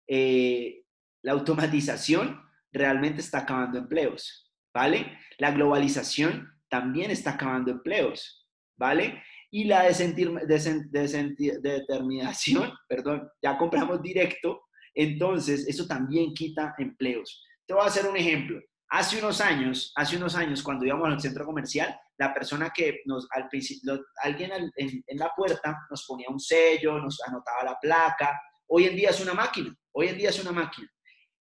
[0.08, 0.86] eh,
[1.22, 5.20] la automatización realmente está acabando empleos, ¿vale?
[5.38, 9.22] La globalización también está acabando empleos, ¿vale?
[9.52, 14.62] Y la determinación, perdón, ya compramos directo,
[14.96, 17.44] entonces eso también quita empleos.
[17.66, 18.62] Te voy a hacer un ejemplo.
[18.90, 23.28] Hace unos años, hace unos años, cuando íbamos al centro comercial, la persona que nos,
[23.32, 28.40] al principio, alguien en, la puerta nos ponía un sello, nos anotaba la placa.
[28.68, 30.88] Hoy en día es una máquina, hoy en día es una máquina.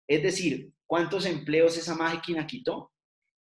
[0.07, 2.93] Es decir, ¿cuántos empleos esa máquina quitó?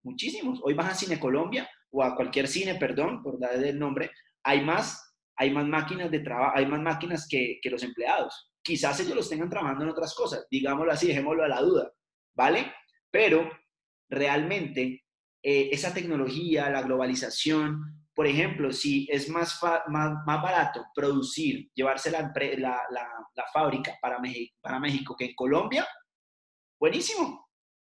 [0.03, 0.59] Muchísimos.
[0.63, 4.11] Hoy vas a Cine Colombia o a cualquier cine, perdón, por darle el nombre,
[4.43, 8.51] hay más, hay más máquinas de trabajo, hay más máquinas que, que los empleados.
[8.61, 11.91] Quizás ellos los tengan trabajando en otras cosas, digámoslo así, dejémoslo a la duda,
[12.35, 12.73] ¿vale?
[13.11, 13.49] Pero
[14.13, 15.03] realmente
[15.41, 22.11] eh, esa tecnología, la globalización, por ejemplo, si es más, más, más, barato producir, llevarse
[22.11, 25.87] la, la, la, fábrica para México, para México que en Colombia,
[26.79, 27.49] buenísimo,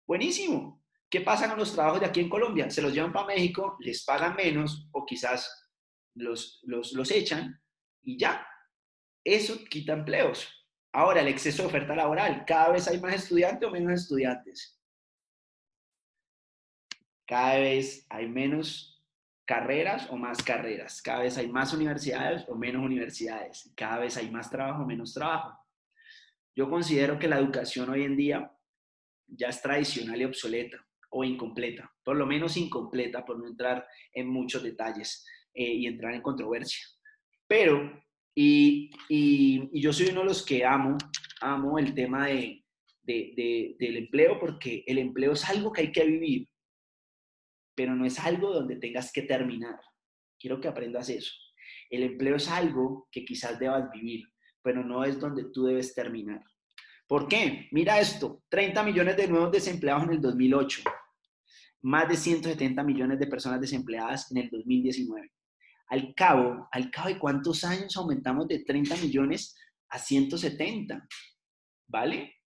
[0.05, 0.83] buenísimo.
[1.09, 2.69] ¿Qué pasa con los trabajos de aquí en Colombia?
[2.69, 5.71] Se los llevan para México, les pagan menos o quizás
[6.15, 7.59] los, los, los echan
[8.03, 8.45] y ya.
[9.23, 10.47] Eso quita empleos.
[10.93, 12.43] Ahora, el exceso de oferta laboral.
[12.45, 14.78] Cada vez hay más estudiantes o menos estudiantes
[17.29, 18.99] cada vez hay menos
[19.45, 24.31] carreras o más carreras, cada vez hay más universidades o menos universidades, cada vez hay
[24.31, 25.55] más trabajo o menos trabajo.
[26.55, 28.51] Yo considero que la educación hoy en día
[29.27, 34.27] ya es tradicional y obsoleta o incompleta, por lo menos incompleta, por no entrar en
[34.27, 35.23] muchos detalles
[35.53, 36.83] eh, y entrar en controversia.
[37.45, 38.01] Pero,
[38.33, 40.97] y, y, yo soy uno de los que amo,
[41.41, 42.65] amo el tema de,
[43.03, 46.48] de, del empleo porque el empleo es algo que hay que vivir,
[47.79, 49.79] pero no es algo donde tengas que terminar.
[50.37, 51.31] Quiero que aprendas eso.
[51.89, 54.25] El empleo es algo que quizás debas vivir,
[54.61, 56.43] pero no es donde tú debes terminar.
[57.07, 57.69] ¿Por qué?
[57.71, 60.81] Mira esto, 30 millones de nuevos desempleados en el 2008,
[61.83, 65.31] más de 170 millones de personas desempleadas en el 2019.
[65.87, 69.55] Al cabo, al cabo de cuántos años aumentamos de 30 millones
[69.87, 71.07] a 170,
[71.87, 72.39] ¿vale?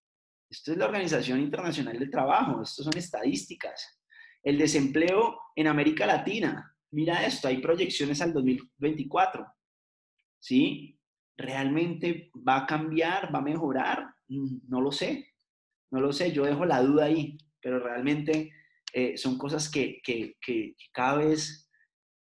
[0.51, 4.02] Esto es la Organización Internacional del Trabajo, esto son estadísticas.
[4.43, 9.47] El desempleo en América Latina, mira esto, hay proyecciones al 2024.
[10.41, 10.99] ¿Sí?
[11.37, 13.33] ¿Realmente va a cambiar?
[13.35, 14.15] ¿Va a mejorar?
[14.29, 15.29] Mm, no lo sé.
[15.91, 18.51] No lo sé, yo dejo la duda ahí, pero realmente
[18.95, 21.71] eh, son cosas que, que, que, cada vez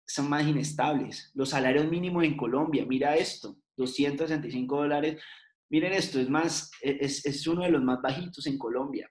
[0.06, 1.30] son más inestables.
[1.34, 5.22] Los salarios mínimos en Colombia, mira esto, 265 dólares.
[5.70, 9.06] Miren esto, es, más, es, es uno de los más bajitos en Colombia.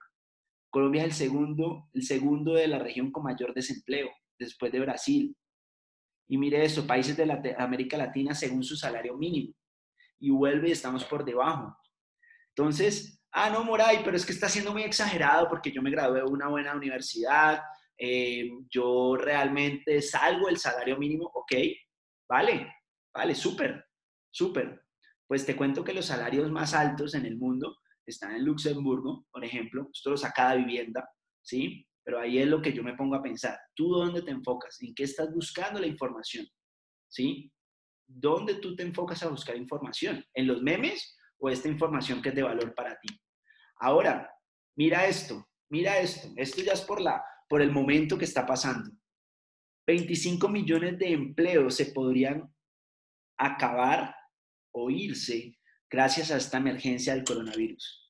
[0.70, 5.36] Colombia es el segundo, el segundo de la región con mayor desempleo, después de Brasil.
[6.28, 9.54] Y mire eso, países de América Latina según su salario mínimo.
[10.20, 11.76] Y vuelve y estamos por debajo.
[12.50, 16.20] Entonces, ah, no, Moray, pero es que está siendo muy exagerado porque yo me gradué
[16.20, 17.62] de una buena universidad,
[17.96, 21.52] eh, yo realmente salgo del salario mínimo, ok,
[22.28, 22.72] vale,
[23.14, 23.86] vale, súper,
[24.30, 24.84] súper.
[25.26, 27.76] Pues te cuento que los salarios más altos en el mundo
[28.10, 31.08] están en Luxemburgo, por ejemplo, esto lo saca de vivienda,
[31.42, 31.86] ¿sí?
[32.02, 33.58] Pero ahí es lo que yo me pongo a pensar.
[33.74, 34.80] ¿Tú dónde te enfocas?
[34.80, 36.46] ¿En qué estás buscando la información?
[37.06, 37.52] ¿Sí?
[38.06, 40.24] ¿Dónde tú te enfocas a buscar información?
[40.32, 43.08] ¿En los memes o esta información que es de valor para ti?
[43.80, 44.30] Ahora,
[44.74, 46.28] mira esto, mira esto.
[46.36, 48.90] Esto ya es por, la, por el momento que está pasando.
[49.86, 52.50] 25 millones de empleos se podrían
[53.38, 54.14] acabar
[54.72, 55.57] o irse
[55.90, 58.08] gracias a esta emergencia del coronavirus.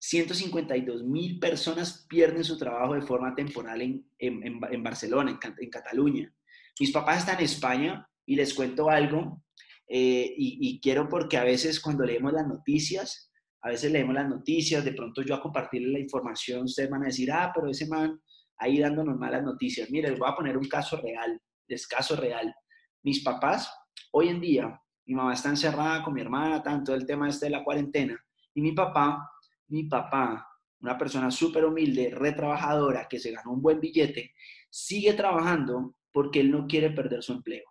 [0.00, 6.34] 152 mil personas pierden su trabajo de forma temporal en, en, Barcelona, en, Cataluña.
[6.78, 9.44] Mis papás están en España y les cuento algo
[9.86, 14.84] eh, y, quiero porque a veces cuando leemos las noticias, a veces leemos las noticias,
[14.84, 18.18] de pronto yo a compartirles la información, ustedes van a decir, ah, pero ese man
[18.56, 19.90] ahí dándonos malas noticias.
[19.90, 22.54] Mire, les voy a poner un caso real, es caso real.
[23.02, 23.70] Mis papás,
[24.12, 27.50] hoy en día, mi mamá está encerrada con mi hermana, tanto el tema este de
[27.50, 28.18] la cuarentena,
[28.54, 29.30] y mi papá,
[29.68, 30.46] mi papá,
[30.80, 34.34] una persona súper humilde, retrabajadora, que se ganó un buen billete,
[34.68, 37.64] sigue trabajando porque él no quiere perder su empleo.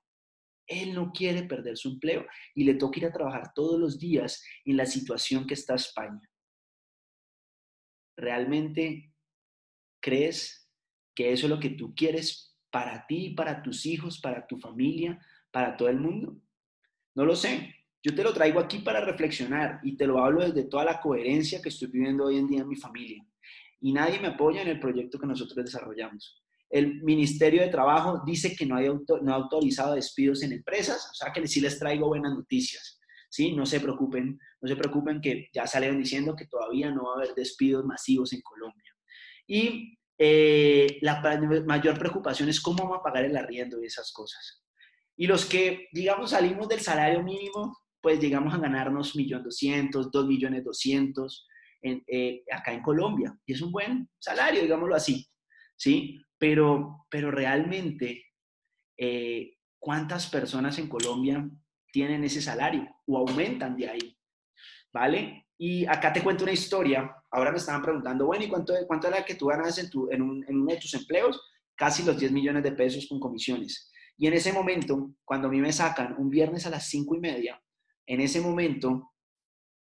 [0.68, 4.44] Él no quiere perder su empleo y le toca ir a trabajar todos los días
[4.66, 6.22] en la situación que está España.
[8.16, 9.10] Realmente
[10.00, 10.70] ¿crees
[11.16, 15.20] que eso es lo que tú quieres para ti, para tus hijos, para tu familia,
[15.52, 16.40] para todo el mundo?
[17.16, 17.76] No lo sé.
[18.02, 21.62] Yo te lo traigo aquí para reflexionar y te lo hablo desde toda la coherencia
[21.62, 23.24] que estoy viviendo hoy en día en mi familia.
[23.82, 26.42] Y nadie me apoya en el proyecto que nosotros desarrollamos.
[26.70, 31.14] El Ministerio de Trabajo dice que no, hay no ha autorizado despidos en empresas, o
[31.14, 33.00] sea que sí les traigo buenas noticias.
[33.30, 33.54] ¿sí?
[33.54, 37.18] No se preocupen, no se preocupen que ya salieron diciendo que todavía no va a
[37.18, 38.94] haber despidos masivos en Colombia.
[39.48, 41.22] Y eh, la
[41.66, 44.64] mayor preocupación es cómo vamos a pagar el arriendo y esas cosas.
[45.20, 52.44] Y los que, digamos, salimos del salario mínimo, pues llegamos a ganarnos 1.200.000, 2.200.000 eh,
[52.50, 53.38] acá en Colombia.
[53.46, 55.30] Y es un buen salario, digámoslo así,
[55.76, 56.24] ¿sí?
[56.38, 58.28] Pero, pero realmente,
[58.98, 61.46] eh, ¿cuántas personas en Colombia
[61.92, 64.18] tienen ese salario o aumentan de ahí?
[64.94, 65.48] ¿Vale?
[65.58, 67.14] Y acá te cuento una historia.
[67.30, 70.22] Ahora me estaban preguntando, bueno, ¿y cuánto, cuánto era que tú ganas en, tu, en,
[70.22, 71.42] un, en uno de tus empleos?
[71.76, 73.90] Casi los 10 millones de pesos con comisiones.
[74.20, 77.20] Y en ese momento, cuando a mí me sacan un viernes a las 5 y
[77.22, 77.64] media,
[78.06, 79.14] en ese momento,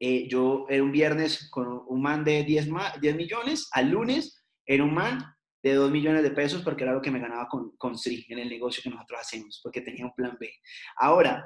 [0.01, 2.69] eh, yo era un viernes con un man de 10,
[3.01, 5.25] 10 millones, al lunes era un man
[5.63, 8.41] de 2 millones de pesos porque era lo que me ganaba con, con SRI en
[8.41, 10.53] el negocio que nosotros hacemos, porque tenía un plan B.
[10.97, 11.45] Ahora,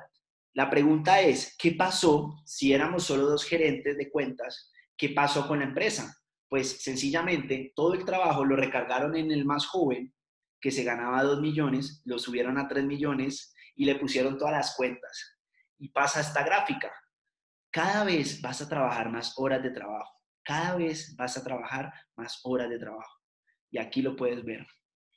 [0.55, 4.73] la pregunta es, ¿qué pasó si éramos solo dos gerentes de cuentas?
[4.97, 6.17] ¿Qué pasó con la empresa?
[6.49, 10.15] Pues sencillamente todo el trabajo lo recargaron en el más joven,
[10.61, 14.77] que se ganaba 2 millones, lo subieron a 3 millones y le pusieron todas las
[14.77, 15.39] cuentas.
[15.79, 16.93] Y pasa esta gráfica.
[17.71, 20.13] Cada vez vas a trabajar más horas de trabajo.
[20.43, 23.21] Cada vez vas a trabajar más horas de trabajo.
[23.71, 24.67] Y aquí lo puedes ver.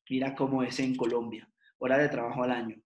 [0.09, 1.49] Mira cómo es en Colombia.
[1.79, 2.81] Horas de trabajo al año.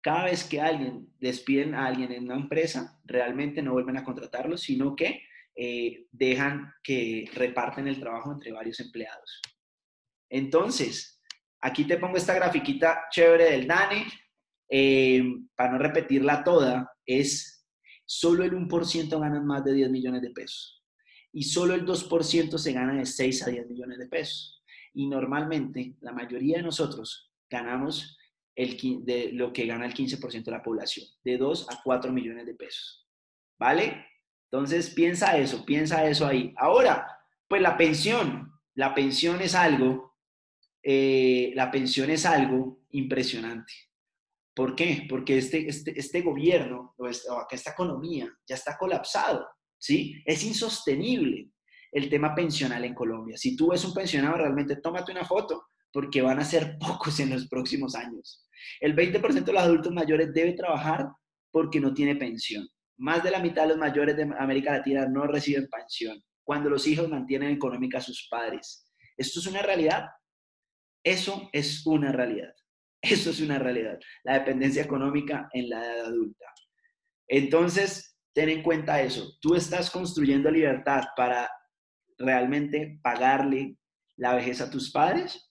[0.00, 4.56] Cada vez que alguien despiden a alguien en una empresa, realmente no vuelven a contratarlo,
[4.56, 5.22] sino que
[5.54, 9.42] eh, dejan que reparten el trabajo entre varios empleados.
[10.30, 11.20] Entonces,
[11.60, 14.06] aquí te pongo esta grafiquita chévere del DANE,
[14.70, 15.22] eh,
[15.54, 17.66] para no repetirla toda, es
[18.06, 20.80] solo el 1% ganan más de 10 millones de pesos
[21.32, 24.62] y solo el 2% se gana de 6 a 10 millones de pesos.
[24.92, 28.18] Y normalmente la mayoría de nosotros ganamos
[28.56, 32.46] el, de lo que gana el 15% de la población, de 2 a 4 millones
[32.46, 33.06] de pesos.
[33.58, 34.06] ¿Vale?
[34.50, 36.52] Entonces piensa eso, piensa eso ahí.
[36.56, 37.06] Ahora,
[37.46, 40.09] pues la pensión, la pensión es algo,
[40.82, 43.72] eh, la pensión es algo impresionante.
[44.54, 45.06] ¿Por qué?
[45.08, 49.46] Porque este, este, este gobierno o esta, esta economía ya está colapsado.
[49.78, 50.22] ¿sí?
[50.24, 51.50] Es insostenible
[51.92, 53.36] el tema pensional en Colombia.
[53.36, 57.30] Si tú ves un pensionado, realmente tómate una foto porque van a ser pocos en
[57.30, 58.46] los próximos años.
[58.80, 61.08] El 20% de los adultos mayores debe trabajar
[61.50, 62.68] porque no tiene pensión.
[62.98, 66.86] Más de la mitad de los mayores de América Latina no reciben pensión cuando los
[66.86, 68.86] hijos mantienen económica a sus padres.
[69.16, 70.06] ¿Esto es una realidad?
[71.02, 72.54] Eso es una realidad.
[73.02, 73.98] Eso es una realidad.
[74.24, 76.46] La dependencia económica en la edad adulta.
[77.28, 79.38] Entonces, ten en cuenta eso.
[79.40, 81.50] Tú estás construyendo libertad para
[82.18, 83.76] realmente pagarle
[84.16, 85.50] la vejez a tus padres.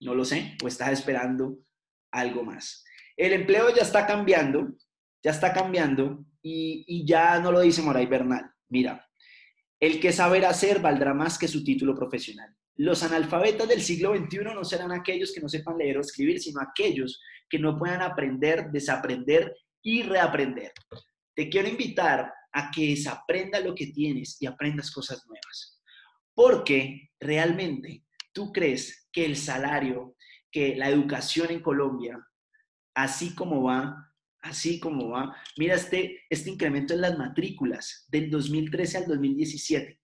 [0.00, 0.56] No lo sé.
[0.62, 1.58] O estás esperando
[2.10, 2.84] algo más.
[3.16, 4.72] El empleo ya está cambiando,
[5.22, 8.50] ya está cambiando y, ya no lo dice Moray Bernal.
[8.68, 9.06] Mira,
[9.78, 12.54] el que saber hacer valdrá más que su título profesional.
[12.80, 16.60] Los analfabetas del siglo XXI no serán aquellos que no sepan leer o escribir, sino
[16.60, 20.72] aquellos que no puedan aprender, desaprender y reaprender
[21.40, 25.80] te quiero invitar a que desaprenda lo que tienes y aprendas cosas nuevas.
[26.34, 28.04] Porque realmente
[28.34, 30.16] tú crees que el salario,
[30.52, 32.18] que la educación en Colombia,
[32.94, 34.12] así como va,
[34.42, 39.98] así como va, mira este, este incremento en las matrículas del 2013 al 2017.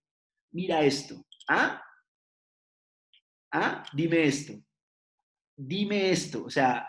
[0.53, 1.23] Mira esto.
[1.51, 1.83] ¿Ah?
[3.59, 3.83] ¿Ah?
[3.95, 4.53] Dime esto.
[5.57, 6.45] Dime esto.
[6.45, 6.87] O sea,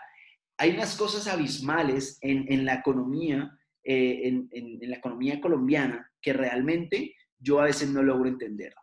[0.58, 7.60] hay unas cosas abismales en, la economía eh, en, la economía colombiana que realmente yo
[7.60, 8.74] a veces no logro entender.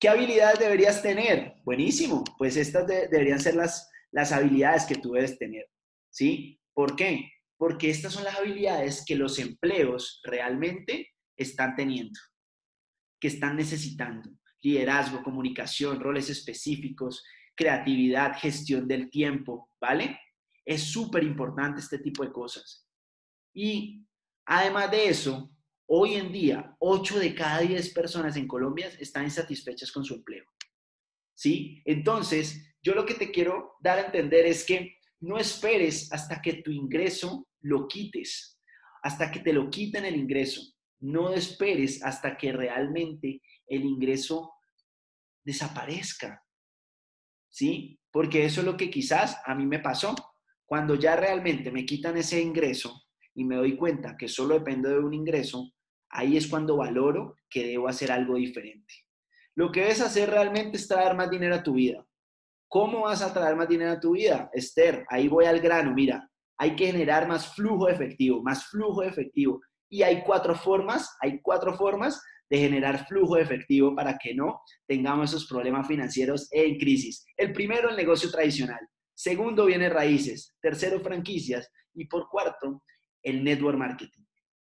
[0.00, 1.54] ¿Qué habilidades deberías tener?
[1.62, 5.70] Buenísimo, pues estas deberían ser las, las habilidades que tú debes tener,
[6.10, 6.60] ¿sí?
[6.72, 7.30] ¿Por qué?
[7.56, 12.18] Porque estas son las habilidades que los empleos realmente están teniendo,
[13.20, 14.30] que están necesitando.
[14.64, 17.22] Liderazgo, comunicación, roles específicos,
[17.54, 20.18] creatividad, gestión del tiempo, ¿vale?
[20.64, 22.88] Es súper importante este tipo de cosas.
[23.54, 24.04] Y
[24.46, 25.50] Además de eso,
[25.86, 30.44] hoy en día, 8 de cada 10 personas en Colombia están insatisfechas con su empleo.
[31.34, 31.82] ¿Sí?
[31.84, 36.54] Entonces, yo lo que te quiero dar a entender es que no esperes hasta que
[36.62, 38.60] tu ingreso lo quites,
[39.02, 40.60] hasta que te lo quiten el ingreso.
[41.00, 44.54] No esperes hasta que realmente el ingreso
[45.44, 46.44] desaparezca.
[47.54, 48.00] ¿sí?
[48.10, 50.14] Porque eso es lo que quizás a mí me pasó.
[50.66, 53.04] Cuando ya realmente me quitan ese ingreso
[53.34, 55.72] y me doy cuenta que solo dependo de un ingreso,
[56.10, 58.92] ahí es cuando valoro que debo hacer algo diferente.
[59.54, 62.04] Lo que debes hacer realmente es traer más dinero a tu vida.
[62.66, 64.50] ¿Cómo vas a traer más dinero a tu vida?
[64.52, 65.94] Esther, ahí voy al grano.
[65.94, 69.60] Mira, hay que generar más flujo efectivo, más flujo efectivo.
[69.88, 72.20] Y hay cuatro formas, hay cuatro formas
[72.54, 77.24] de generar flujo de efectivo para que no tengamos esos problemas financieros en crisis.
[77.36, 78.78] El primero, el negocio tradicional.
[79.12, 80.54] Segundo, viene raíces.
[80.60, 81.68] Tercero, franquicias.
[81.94, 82.82] Y por cuarto,
[83.22, 84.22] el network marketing.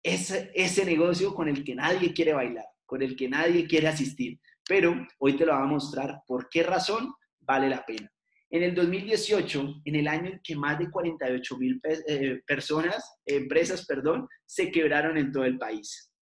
[0.03, 4.39] Ese, ese negocio con el que nadie quiere bailar, con el que nadie quiere asistir.
[4.67, 8.11] Pero hoy te lo voy a mostrar por qué razón vale la pena.
[8.49, 13.85] En el 2018, en el año en que más de 48 mil eh, personas, empresas,
[13.85, 16.14] perdón, se quebraron en todo el país.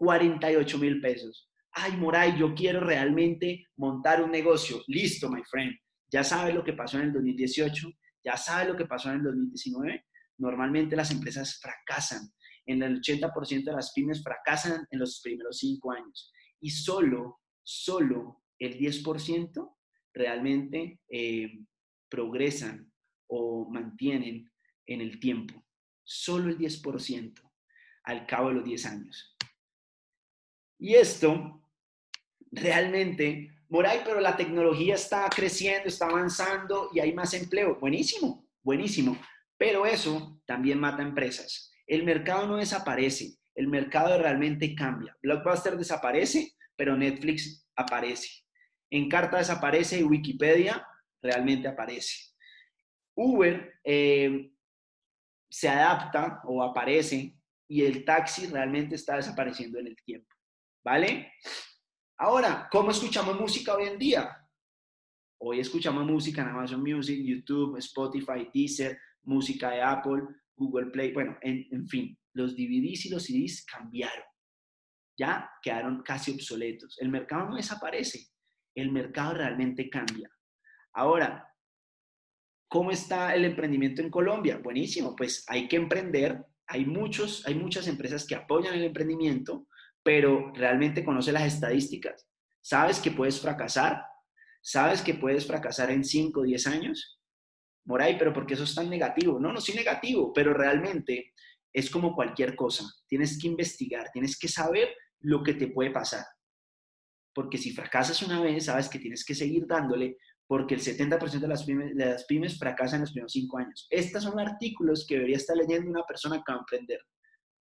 [0.00, 1.50] 48 mil pesos.
[1.72, 4.82] Ay, Moray, yo quiero realmente montar un negocio.
[4.86, 5.76] Listo, my friend.
[6.10, 7.86] Ya sabes lo que pasó en el 2018,
[8.24, 10.06] ya sabes lo que pasó en el 2019.
[10.38, 12.22] Normalmente las empresas fracasan.
[12.64, 16.32] En el 80% de las pymes fracasan en los primeros cinco años.
[16.60, 19.76] Y solo, solo el 10%
[20.14, 21.58] realmente eh,
[22.08, 22.90] progresan
[23.26, 24.50] o mantienen
[24.86, 25.62] en el tiempo.
[26.02, 27.34] Solo el 10%
[28.04, 29.36] al cabo de los 10 años.
[30.80, 31.62] Y esto
[32.50, 37.78] realmente, Moray, pero la tecnología está creciendo, está avanzando y hay más empleo.
[37.78, 39.16] Buenísimo, buenísimo.
[39.58, 41.70] Pero eso también mata empresas.
[41.86, 45.14] El mercado no desaparece, el mercado realmente cambia.
[45.22, 48.42] Blockbuster desaparece, pero Netflix aparece.
[48.90, 50.86] Encarta desaparece y Wikipedia
[51.22, 52.30] realmente aparece.
[53.14, 54.50] Uber eh,
[55.50, 57.36] se adapta o aparece
[57.68, 60.34] y el taxi realmente está desapareciendo en el tiempo.
[60.82, 61.34] ¿Vale?
[62.18, 64.36] Ahora, ¿cómo escuchamos música hoy en día?
[65.38, 70.22] Hoy escuchamos música en Amazon Music, YouTube, Spotify, Deezer, música de Apple,
[70.56, 74.24] Google Play, bueno, en, en fin, los DVDs y los CDs cambiaron.
[75.18, 76.98] Ya quedaron casi obsoletos.
[76.98, 78.28] El mercado no desaparece,
[78.74, 80.30] el mercado realmente cambia.
[80.94, 81.46] Ahora,
[82.68, 84.58] ¿cómo está el emprendimiento en Colombia?
[84.58, 86.42] Buenísimo, pues hay que emprender.
[86.66, 89.66] Hay, muchos, hay muchas empresas que apoyan el emprendimiento,
[90.02, 92.26] pero realmente conoce las estadísticas.
[92.60, 94.04] ¿Sabes que puedes fracasar?
[94.62, 97.20] ¿Sabes que puedes fracasar en 5 o 10 años?
[97.84, 99.40] Moray, pero ¿por qué eso es tan negativo?
[99.40, 101.32] No, no soy negativo, pero realmente
[101.72, 102.84] es como cualquier cosa.
[103.06, 104.88] Tienes que investigar, tienes que saber
[105.20, 106.24] lo que te puede pasar.
[107.34, 111.48] Porque si fracasas una vez, sabes que tienes que seguir dándole, porque el 70% de
[111.48, 113.86] las, pymes, de las pymes fracasan en los primeros 5 años.
[113.88, 117.00] Estos son artículos que debería estar leyendo una persona que va a emprender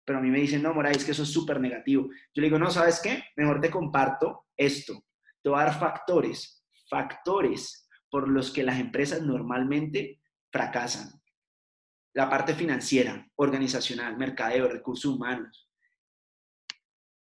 [0.08, 2.08] pero a mí me dicen, no, Moray, es que eso es súper negativo.
[2.34, 3.26] Yo le digo, no, ¿sabes qué?
[3.36, 5.03] Mejor te comparto esto.
[5.43, 11.10] Te voy a dar factores, factores por los que las empresas normalmente fracasan.
[12.14, 15.70] La parte financiera, organizacional, mercadeo, recursos humanos.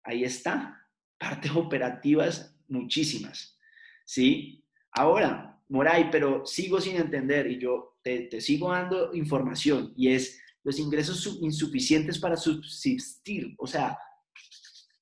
[0.05, 0.87] Ahí está.
[1.17, 3.59] Partes operativas, muchísimas.
[4.05, 4.63] ¿Sí?
[4.91, 10.39] Ahora, Moray, pero sigo sin entender y yo te, te sigo dando información y es
[10.69, 13.55] los ingresos insuficientes para subsistir.
[13.57, 13.99] O sea,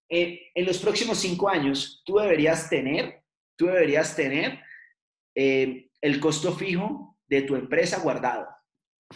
[0.08, 3.24] en los próximos cinco años, tú deberías tener,
[3.56, 4.60] tú deberías tener
[5.34, 8.46] eh, el costo fijo de tu empresa guardado.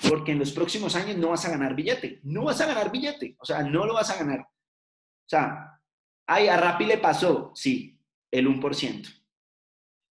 [0.08, 2.18] Porque en los próximos años no vas a ganar billete.
[2.24, 3.36] No vas a ganar billete.
[3.38, 4.40] O sea, no lo vas a ganar.
[4.40, 5.80] O sea,
[6.26, 7.52] ay, a Rappi le pasó.
[7.54, 7.96] Sí,
[8.28, 9.22] el 1%.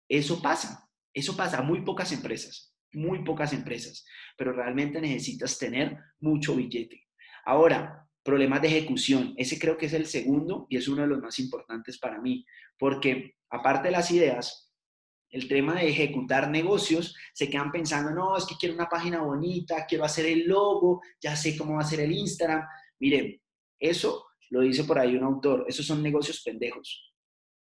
[0.07, 0.89] Eso pasa.
[1.13, 4.05] Eso pasa a muy pocas empresas muy pocas empresas,
[4.39, 7.09] pero realmente necesitas tener mucho billete.
[7.43, 9.33] Ahora, problemas de ejecución.
[9.35, 12.45] Ese creo que es el segundo y es uno de los más importantes para mí,
[12.77, 14.71] porque aparte de las ideas,
[15.29, 19.85] el tema de ejecutar negocios, se quedan pensando, no, es que quiero una página bonita,
[19.85, 22.63] quiero hacer el logo, ya sé cómo va a ser el Instagram.
[22.99, 23.41] Miren,
[23.77, 27.13] eso lo dice por ahí un autor, esos son negocios pendejos.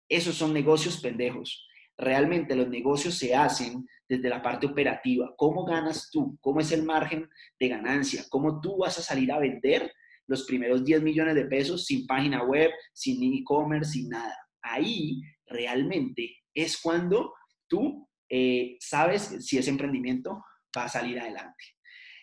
[0.09, 1.67] Esos son negocios pendejos.
[2.01, 5.35] Realmente los negocios se hacen desde la parte operativa.
[5.37, 6.39] ¿Cómo ganas tú?
[6.41, 7.29] ¿Cómo es el margen
[7.59, 8.25] de ganancia?
[8.31, 9.93] ¿Cómo tú vas a salir a vender
[10.27, 14.35] los primeros 10 millones de pesos sin página web, sin e-commerce, sin nada?
[14.63, 17.35] Ahí realmente es cuando
[17.69, 20.43] tú eh, sabes si ese emprendimiento
[20.77, 21.65] va a salir adelante.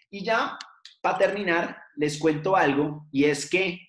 [0.09, 0.57] Y ya,
[1.01, 3.86] para terminar, les cuento algo y es que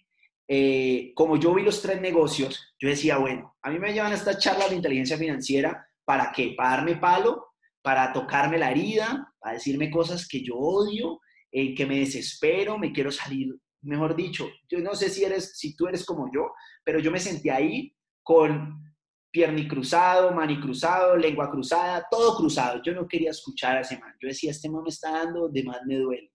[0.49, 4.17] eh, como yo vi los tres negocios, yo decía, bueno, a mí me llevan a
[4.17, 6.55] esta charla de inteligencia financiera, ¿para qué?
[6.57, 7.49] Para darme palo
[7.89, 11.21] para tocarme la herida, para decirme cosas que yo odio,
[11.51, 15.75] eh, que me desespero, me quiero salir, mejor dicho, yo no sé si, eres, si
[15.75, 16.53] tú eres como yo,
[16.85, 18.85] pero yo me sentí ahí con
[19.31, 22.83] pierni cruzado, mani cruzado, lengua cruzada, todo cruzado.
[22.83, 24.15] Yo no quería escuchar a ese man.
[24.21, 26.33] Yo decía, este man me está dando, de más me duele.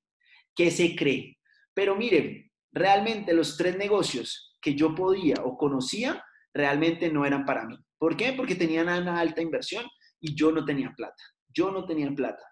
[0.55, 1.38] ¿Qué se cree?
[1.74, 7.65] Pero miren, realmente los tres negocios que yo podía o conocía realmente no eran para
[7.65, 7.78] mí.
[7.97, 8.34] ¿Por qué?
[8.34, 9.86] Porque tenían una alta inversión
[10.19, 11.24] y yo no tenía plata.
[11.47, 12.43] Yo no tenía plata.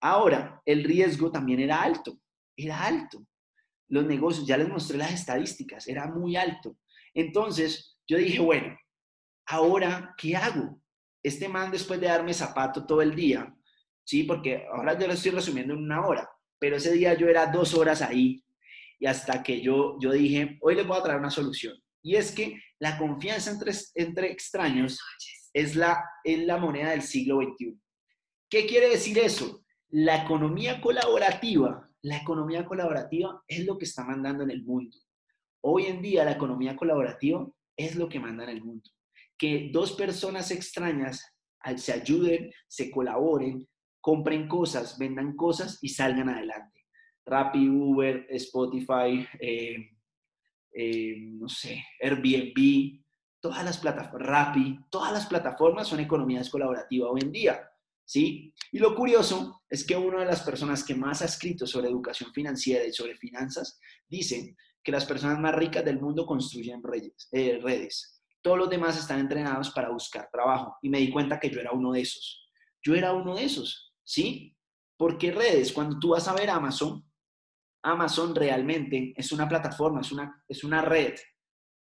[0.00, 2.18] Ahora, el riesgo también era alto.
[2.56, 3.26] Era alto.
[3.88, 6.78] Los negocios, ya les mostré las estadísticas, era muy alto.
[7.12, 8.76] Entonces, yo dije, bueno,
[9.46, 10.80] ahora, ¿qué hago?
[11.22, 13.54] Este man, después de darme zapato todo el día,
[14.04, 16.28] sí, porque ahora yo lo estoy resumiendo en una hora,
[16.58, 18.43] pero ese día yo era dos horas ahí
[19.04, 21.76] y hasta que yo, yo dije, hoy les voy a traer una solución.
[22.02, 24.98] Y es que la confianza entre, entre extraños
[25.52, 27.78] es la, es la moneda del siglo XXI.
[28.48, 29.62] ¿Qué quiere decir eso?
[29.90, 34.96] La economía colaborativa, la economía colaborativa es lo que está mandando en el mundo.
[35.60, 37.46] Hoy en día la economía colaborativa
[37.76, 38.90] es lo que manda en el mundo
[39.36, 41.22] que dos personas extrañas
[41.76, 43.68] se ayuden, se colaboren,
[44.00, 46.83] compren cosas, vendan cosas y salgan adelante.
[47.26, 49.76] Rappi, Uber, Spotify, eh,
[50.72, 53.00] eh, no sé, Airbnb,
[53.40, 57.70] todas las plataformas, Rappi, todas las plataformas son economías colaborativas hoy en día,
[58.04, 58.52] ¿sí?
[58.72, 62.32] Y lo curioso es que una de las personas que más ha escrito sobre educación
[62.32, 66.82] financiera y sobre finanzas dice que las personas más ricas del mundo construyen.
[67.32, 68.22] Eh, redes.
[68.42, 70.76] Todos los demás están entrenados para buscar trabajo.
[70.82, 72.46] Y me di cuenta que yo era uno de esos.
[72.82, 74.54] Yo era uno de esos, ¿sí?
[74.98, 77.02] Porque redes, cuando tú vas a ver Amazon,
[77.84, 81.14] Amazon realmente es una plataforma, es una, es una red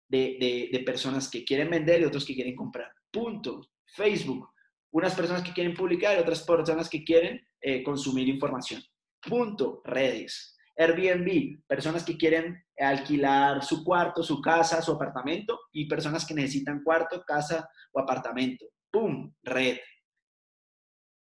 [0.08, 2.92] de, personas que quieren vender y otros que quieren comprar.
[3.10, 3.60] Punto.
[3.92, 4.48] Facebook,
[4.92, 8.82] unas personas que quieren publicar y otras personas que quieren eh, consumir información.
[9.20, 9.82] Punto.
[9.84, 10.56] Redes.
[10.76, 16.82] Airbnb, personas que quieren alquilar su cuarto, su casa, su apartamento y personas que necesitan
[16.82, 18.64] cuarto, casa o apartamento.
[18.90, 19.34] ¡Pum!
[19.42, 19.78] Red.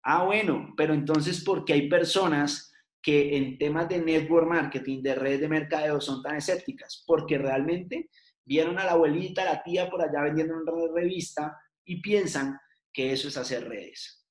[0.02, 2.72] Ah, bueno, pero entonces, ¿por qué hay personas
[3.06, 7.04] que en temas de network marketing, de red de mercadeo, son tan escépticas?
[7.06, 8.10] Porque realmente
[8.44, 12.58] vieron a la abuelita, a la tía por allá vendiendo una revista y piensan
[12.92, 14.26] que eso es hacer redes.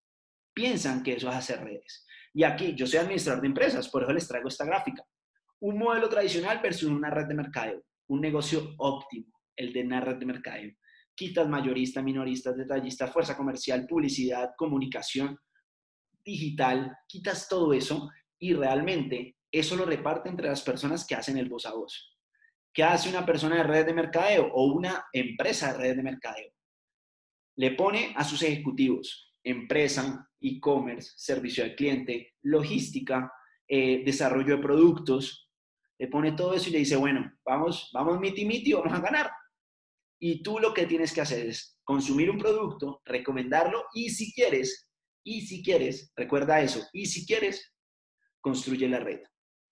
[0.53, 2.05] Piensan que eso es hacer redes.
[2.33, 5.05] Y aquí yo soy administrador de empresas, por eso les traigo esta gráfica.
[5.61, 7.81] Un modelo tradicional versus una red de mercadeo.
[8.09, 10.73] Un negocio óptimo, el de una red de mercadeo.
[11.15, 15.39] Quitas mayoristas, minoristas, detallistas, fuerza comercial, publicidad, comunicación
[16.25, 18.09] digital, quitas todo eso
[18.39, 22.15] y realmente eso lo reparte entre las personas que hacen el voz a voz.
[22.73, 26.51] ¿Qué hace una persona de red de mercadeo o una empresa de red de mercadeo?
[27.57, 33.31] Le pone a sus ejecutivos, empresa, e-commerce, servicio al cliente, logística,
[33.67, 35.49] eh, desarrollo de productos,
[35.97, 39.31] le pone todo eso y le dice, bueno, vamos, vamos miti miti, vamos a ganar.
[40.19, 44.89] Y tú lo que tienes que hacer es consumir un producto, recomendarlo y si quieres,
[45.23, 47.74] y si quieres, recuerda eso, y si quieres,
[48.45, 49.21] construye la red.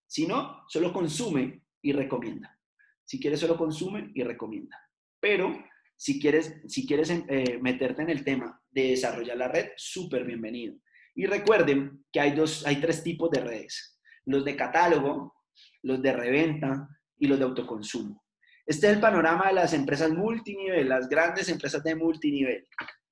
[0.07, 2.59] Si no, solo consume y recomienda.
[3.05, 4.81] Si quieres, solo consume y recomienda.
[5.19, 5.63] Pero
[5.95, 10.75] si quieres, si quieres eh, meterte en el tema de desarrollar la red, súper bienvenido.
[11.13, 14.01] Y recuerden que hay, dos, hay tres tipos de redes.
[14.25, 15.35] Los de catálogo,
[15.83, 18.23] los de reventa y los de autoconsumo.
[18.65, 22.67] Este es el panorama de las empresas multinivel, las grandes empresas de multinivel,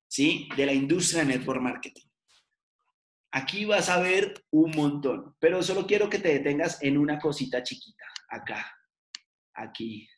[0.08, 0.48] ¿sí?
[0.56, 2.08] De la industria de network marketing.
[3.32, 7.62] Aquí vas a ver un montón, pero solo quiero que te detengas en una cosita
[7.62, 8.70] chiquita, acá,
[9.54, 10.08] aquí.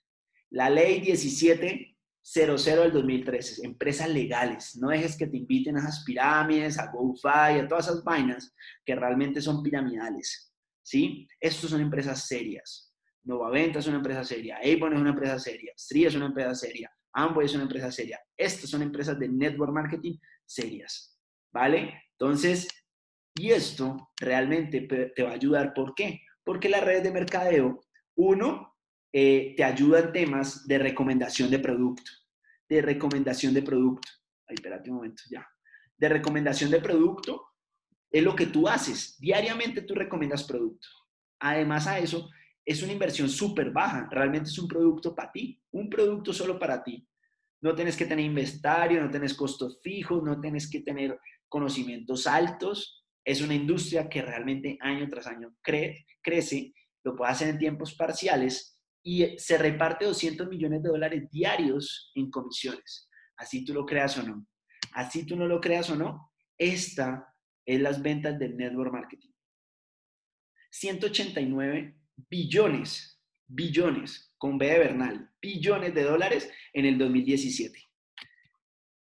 [0.51, 4.77] La ley 17 00 del 2013, empresas legales.
[4.77, 8.55] No dejes que te inviten a esas pirámides, a GoFi, a todas esas vainas
[8.85, 10.53] que realmente son piramidales.
[10.83, 11.29] ¿Sí?
[11.39, 12.95] Estos son empresas serias.
[13.25, 16.93] Novaventa es una empresa seria, Avon es una empresa seria, Stri es una empresa seria,
[17.15, 18.21] Amway es una empresa seria.
[18.37, 21.19] Estas son empresas de network marketing serias.
[21.51, 22.03] ¿Vale?
[22.19, 22.69] Entonces,
[23.35, 25.75] y esto realmente te va a ayudar.
[25.75, 26.21] ¿Por qué?
[26.45, 27.81] Porque la red de mercadeo,
[28.17, 28.75] uno,
[29.17, 32.11] eh, te ayuda en temas de recomendación de producto,
[32.69, 34.09] de recomendación de producto.
[34.49, 35.49] Ay, espérate un momento, ya.
[35.97, 37.47] De recomendación de producto
[38.11, 39.17] es lo que tú haces.
[39.21, 40.89] Diariamente tú recomiendas producto.
[41.39, 42.29] Además a eso,
[42.65, 44.09] es una inversión súper baja.
[44.11, 47.07] Realmente es un producto para ti, un producto solo para ti.
[47.61, 53.04] No tienes que tener inventario, no tienes costos fijos, no tienes que tener conocimientos altos.
[53.25, 56.75] Es una industria que realmente año tras año crece,
[57.05, 62.31] lo puede hacer en tiempos parciales y se reparte 200 millones de dólares diarios en
[62.31, 63.09] comisiones.
[63.37, 64.47] Así tú lo creas o no.
[64.93, 67.35] Así tú no lo creas o no, esta
[67.67, 69.31] es las ventas del network marketing.
[70.71, 71.97] 189
[72.29, 77.81] billones, billones, con B de Bernal, billones de dólares en el 2017.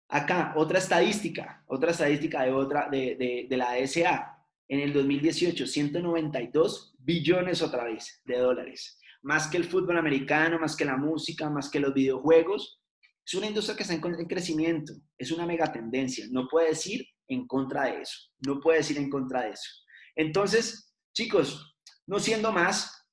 [0.07, 4.31] Acá, otra estadística, otra estadística de, otra, de, de, la ESA.
[4.67, 8.99] En el 2018, 192 billones otra vez de dólares.
[9.21, 12.81] Más que el fútbol americano, más que la música, más que los videojuegos.
[13.25, 16.25] Es una industria que está en, crecimiento, es una mega tendencia.
[16.29, 19.69] No puedes ir en contra de eso, no puedes ir en contra de eso.
[20.15, 21.75] Entonces, chicos,
[22.05, 23.07] no siendo más,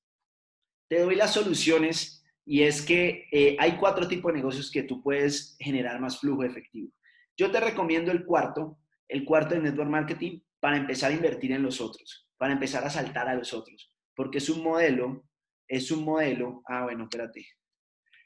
[0.89, 5.03] te doy las soluciones y es que eh, hay cuatro tipos de negocios que tú
[5.03, 6.91] puedes generar más flujo efectivo.
[7.37, 8.79] Yo te recomiendo el cuarto,
[9.09, 12.91] el cuarto de Network Marketing, para empezar a invertir en los otros, para empezar a
[12.91, 15.25] saltar a los otros, porque es un modelo,
[15.67, 17.47] es un modelo, ah, bueno, espérate,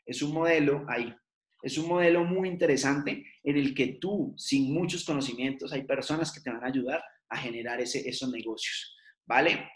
[0.05, 1.14] es un modelo ahí,
[1.62, 6.40] es un modelo muy interesante en el que tú, sin muchos conocimientos, hay personas que
[6.40, 9.68] te van a ayudar a generar ese, esos negocios, ¿vale?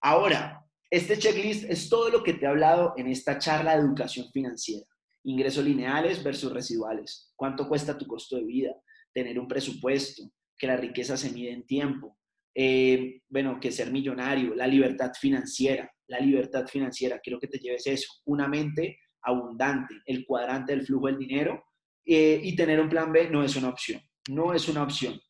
[0.00, 0.63] Ahora,
[0.94, 4.86] este checklist es todo lo que te he hablado en esta charla de educación financiera.
[5.24, 7.32] Ingresos lineales versus residuales.
[7.34, 8.76] ¿Cuánto cuesta tu costo de vida?
[9.12, 10.22] Tener un presupuesto,
[10.56, 12.16] que la riqueza se mide en tiempo.
[12.54, 15.90] Eh, bueno, que ser millonario, la libertad financiera.
[16.06, 18.12] La libertad financiera, quiero que te lleves eso.
[18.26, 21.64] Una mente abundante, el cuadrante del flujo del dinero
[22.04, 24.00] eh, y tener un plan B no es una opción.
[24.28, 25.20] No es una opción.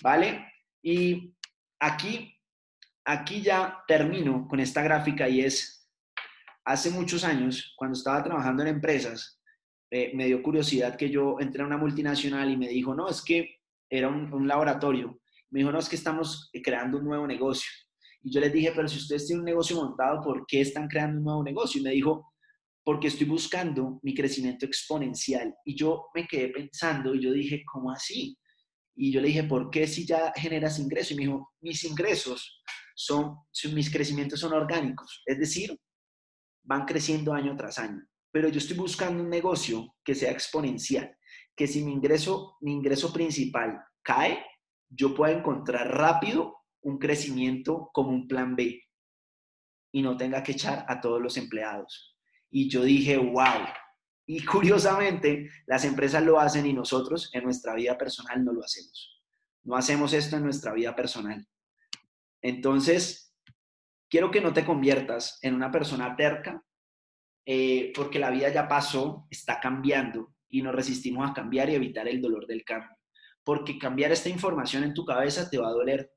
[0.00, 0.46] ¿Vale?
[0.80, 1.34] Y
[1.80, 2.37] aquí
[3.08, 5.88] aquí ya termino con esta gráfica y es,
[6.66, 9.40] hace muchos años, cuando estaba trabajando en empresas,
[9.90, 13.22] eh, me dio curiosidad que yo entré a una multinacional y me dijo, no, es
[13.22, 15.18] que era un, laboratorio.
[15.50, 17.70] Me dijo, no, es que estamos creando un nuevo negocio.
[18.22, 21.16] Y yo les dije, pero si ustedes tienen un negocio montado, ¿por qué están creando
[21.16, 21.80] un nuevo negocio?
[21.80, 22.34] Y me dijo,
[22.84, 25.54] porque estoy buscando mi crecimiento exponencial.
[25.64, 28.36] Y yo me quedé pensando y yo dije, ¿cómo así?
[28.94, 31.12] Y yo le dije, ¿por qué si ya generas ingresos?
[31.12, 32.58] Y me dijo, mis ingresos
[32.98, 33.36] son,
[33.72, 35.78] mis crecimientos son orgánicos, es decir,
[36.64, 38.04] van creciendo año tras año.
[38.32, 41.16] Pero yo estoy buscando un negocio que sea exponencial,
[41.54, 44.44] que si mi ingreso, mi ingreso principal cae,
[44.88, 48.82] yo pueda encontrar rápido un crecimiento como un plan B
[49.92, 52.16] y no tenga que echar a todos los empleados.
[52.50, 53.62] Y yo dije, wow.
[54.26, 59.22] Y curiosamente, las empresas lo hacen y nosotros en nuestra vida personal no lo hacemos.
[59.62, 61.46] No hacemos esto en nuestra vida personal.
[62.42, 63.34] Entonces,
[64.08, 66.62] quiero que no te conviertas en una persona terca,
[67.46, 72.08] eh, porque la vida ya pasó, está cambiando y nos resistimos a cambiar y evitar
[72.08, 72.96] el dolor del cambio.
[73.44, 76.12] Porque cambiar esta información en tu cabeza te va a doler,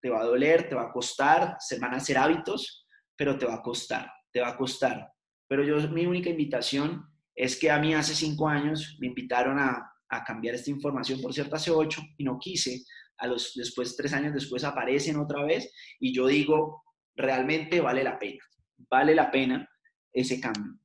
[0.00, 2.86] te va a doler, te va a costar, se van a hacer hábitos,
[3.16, 5.10] pero te va a costar, te va a costar.
[5.48, 9.92] Pero yo, mi única invitación es que a mí hace cinco años me invitaron a,
[10.08, 12.82] a cambiar esta información, por cierto, hace ocho, y no quise,
[13.20, 16.82] a los después, tres años después aparecen otra vez y yo digo,
[17.14, 18.42] realmente vale la pena,
[18.90, 19.68] vale la pena
[20.12, 20.78] ese cambio.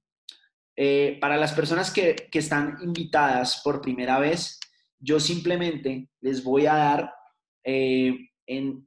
[0.75, 4.59] Eh, para las personas que, que, están invitadas por primera vez,
[4.99, 7.13] yo simplemente les voy a dar
[7.63, 8.13] eh,
[8.45, 8.85] en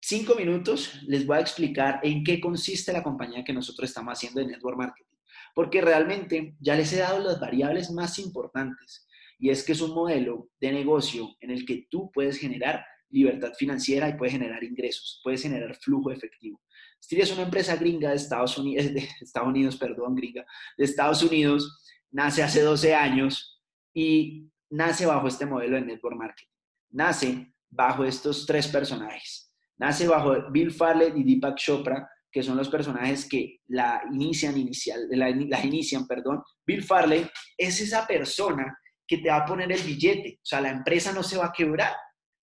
[0.00, 4.40] cinco minutos, les voy a explicar en qué consiste la compañía que nosotros estamos haciendo
[4.40, 5.16] de Network Marketing.
[5.54, 9.07] Porque realmente ya les he dado las variables más importantes
[9.38, 13.52] y es que es un modelo de negocio en el que tú puedes generar libertad
[13.56, 16.60] financiera y puedes generar ingresos, puedes generar flujo efectivo.
[16.98, 20.44] Si es una empresa gringa de Estados Unidos, de Estados Unidos, perdón, gringa,
[20.76, 23.62] de Estados Unidos, nace hace 12 años
[23.94, 26.48] y nace bajo este modelo de network marketing.
[26.90, 29.52] Nace bajo estos tres personajes.
[29.76, 35.06] Nace bajo Bill Farley y Deepak Chopra, que son los personajes que la inician, inicial,
[35.10, 36.42] la inician, perdón.
[36.66, 38.76] Bill Farley es esa persona
[39.08, 40.38] que te va a poner el billete.
[40.42, 41.92] O sea, la empresa no se va a quebrar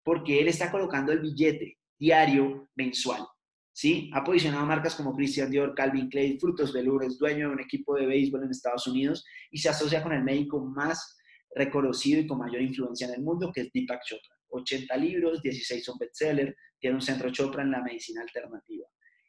[0.02, 3.24] porque él está colocando el billete diario, mensual.
[3.72, 4.10] ¿Sí?
[4.14, 8.06] Ha posicionado marcas como Christian Dior, Calvin Klein, Frutos Velures, dueño de un equipo de
[8.06, 11.18] béisbol en Estados Unidos y se asocia con el médico más
[11.54, 14.36] reconocido y con mayor influencia en el mundo, que es Deepak Chopra.
[14.48, 18.86] 80 libros, 16 son bestseller, tiene un centro Chopra en la medicina alternativa.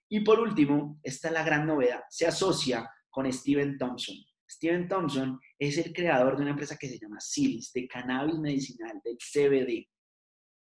[0.09, 4.15] Y por último, esta es la gran novedad, se asocia con Steven Thompson.
[4.47, 9.01] Steven Thompson es el creador de una empresa que se llama Silis, de cannabis medicinal,
[9.03, 9.87] del CBD.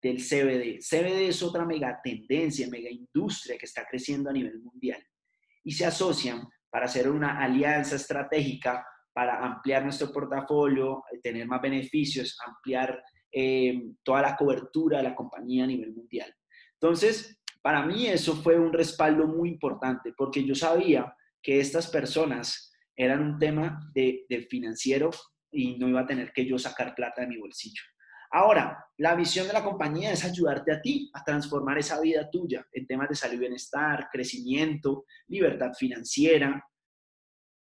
[0.03, 0.81] Del CBD.
[0.81, 5.05] CBD es otra mega tendencia, mega industria que está creciendo a nivel mundial.
[5.63, 12.37] Y se asocian para hacer una alianza estratégica para ampliar nuestro portafolio, tener más beneficios,
[12.45, 16.35] ampliar eh, toda la cobertura de la compañía a nivel mundial.
[16.81, 22.72] Entonces, para mí eso fue un respaldo muy importante porque yo sabía que estas personas
[22.97, 25.11] eran un tema de, financiero
[25.51, 27.83] y no iba a tener que yo sacar plata de mi bolsillo.
[28.31, 32.67] Ahora, la visión de la compañía es ayudarte a ti a transformar esa vida tuya
[32.73, 36.67] en temas de salud y bienestar, crecimiento, libertad financiera.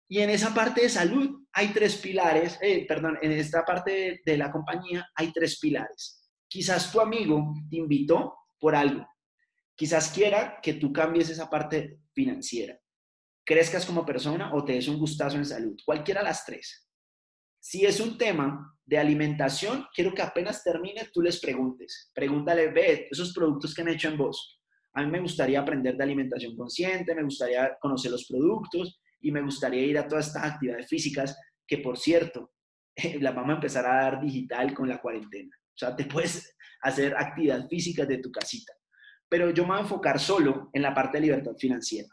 [0.07, 4.37] Y en esa parte de salud hay tres pilares, eh, perdón, en esta parte de,
[4.37, 6.31] la compañía hay tres pilares.
[6.47, 9.05] Quizás tu amigo te invitó por algo.
[9.75, 12.79] Quizás quiera que tú cambies esa parte financiera,
[13.45, 15.77] crezcas como persona o te des un gustazo en salud.
[15.85, 16.89] Cualquiera de las tres.
[17.59, 22.11] Si es un tema de alimentación, quiero que apenas termine tú les preguntes.
[22.13, 24.59] Pregúntale, ve, esos productos que han hecho en vos.
[24.93, 29.41] A mí me gustaría aprender de alimentación consciente, me gustaría conocer los productos y me
[29.41, 32.51] gustaría ir a todas estas actividades físicas que, por cierto,
[33.21, 35.55] las vamos a empezar a dar digital con la cuarentena.
[35.55, 38.73] O sea, te puedes hacer actividades físicas de tu casita.
[39.29, 42.09] Pero yo me voy a enfocar solo en la parte de libertad financiera.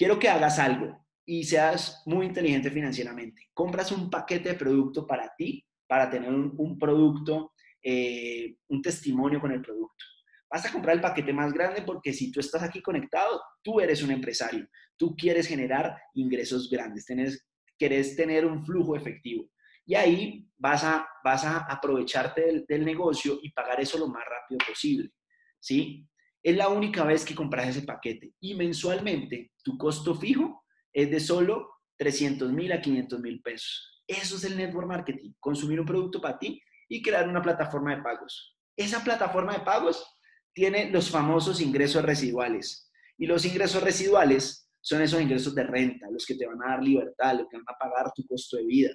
[0.00, 3.50] Quiero que hagas algo y seas muy inteligente financieramente.
[3.52, 7.52] Compras un paquete de producto para ti, para tener un, producto,
[7.82, 10.02] eh, un testimonio con el producto.
[10.50, 14.02] Vas a comprar el paquete más grande porque si tú estás aquí conectado, tú eres
[14.02, 14.66] un empresario.
[14.96, 17.46] Tú quieres generar ingresos grandes, tienes,
[17.78, 19.50] quieres tener un flujo efectivo.
[19.84, 24.24] Y ahí vas a, vas a aprovecharte del, del negocio y pagar eso lo más
[24.24, 25.10] rápido posible.
[25.58, 26.08] ¿Sí?
[26.42, 28.32] Es la única vez que compras ese paquete.
[28.40, 34.02] Y mensualmente tu costo fijo es de solo 300 mil a 500 mil pesos.
[34.06, 35.32] Eso es el network marketing.
[35.38, 38.56] Consumir un producto para ti y crear una plataforma de pagos.
[38.76, 40.04] Esa plataforma de pagos
[40.52, 42.90] tiene los famosos ingresos residuales.
[43.18, 46.82] Y los ingresos residuales son esos ingresos de renta, los que te van a dar
[46.82, 48.90] libertad, los que van a pagar tu costo de vida.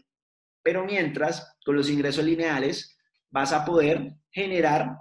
[0.63, 2.97] Pero mientras, con los ingresos lineales,
[3.31, 4.97] vas a poder generar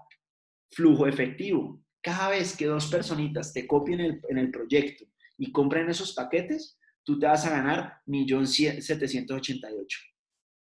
[0.70, 1.80] flujo efectivo.
[2.05, 5.06] Cada vez que dos personitas te copien en el proyecto
[5.39, 9.86] y compren esos paquetes, tú te vas a ganar 1.788.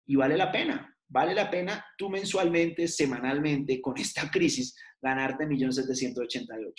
[0.09, 6.72] Y vale la pena, vale la pena tú mensualmente, semanalmente, con esta crisis, ganarte 1.788.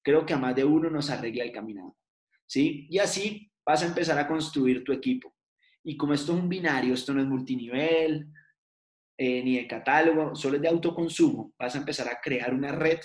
[0.00, 1.96] Creo que a más de uno nos arregla el caminado.
[2.46, 2.86] ¿Sí?
[2.88, 5.34] Y así vas a empezar a construir tu equipo.
[5.82, 8.28] Y como esto es un binario, esto no es multinivel,
[9.16, 13.00] eh, ni de catálogo, solo es de autoconsumo, vas a empezar a crear una red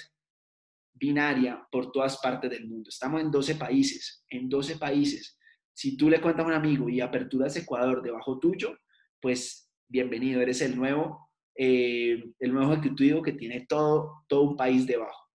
[0.94, 2.90] binaria por todas partes del mundo.
[2.90, 5.38] Estamos en 12 países, en 12 países.
[5.74, 8.78] Si tú le cuentas a un amigo y aperturas Ecuador debajo tuyo,
[9.20, 14.86] pues bienvenido, eres el nuevo, eh, el nuevo ejecutivo que tiene todo, todo un país
[14.86, 15.30] debajo.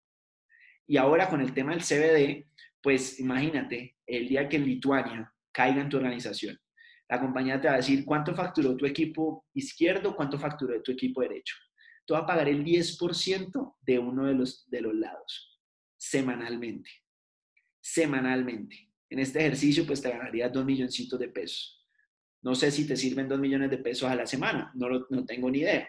[0.86, 2.46] Y ahora con el tema del CBD,
[2.80, 6.58] pues imagínate, el día que en Lituania caiga en tu organización,
[7.08, 11.22] la compañía te va a decir cuánto facturó tu equipo izquierdo, cuánto facturó tu equipo
[11.22, 11.56] derecho.
[12.08, 15.60] Tú vas a pagar el 10% de uno de los, de los lados,
[15.98, 16.88] semanalmente.
[17.82, 18.88] Semanalmente.
[19.10, 21.86] En este ejercicio, pues te ganarías dos milloncitos de pesos.
[22.40, 25.50] No sé si te sirven dos millones de pesos a la semana, no, no tengo
[25.50, 25.86] ni idea.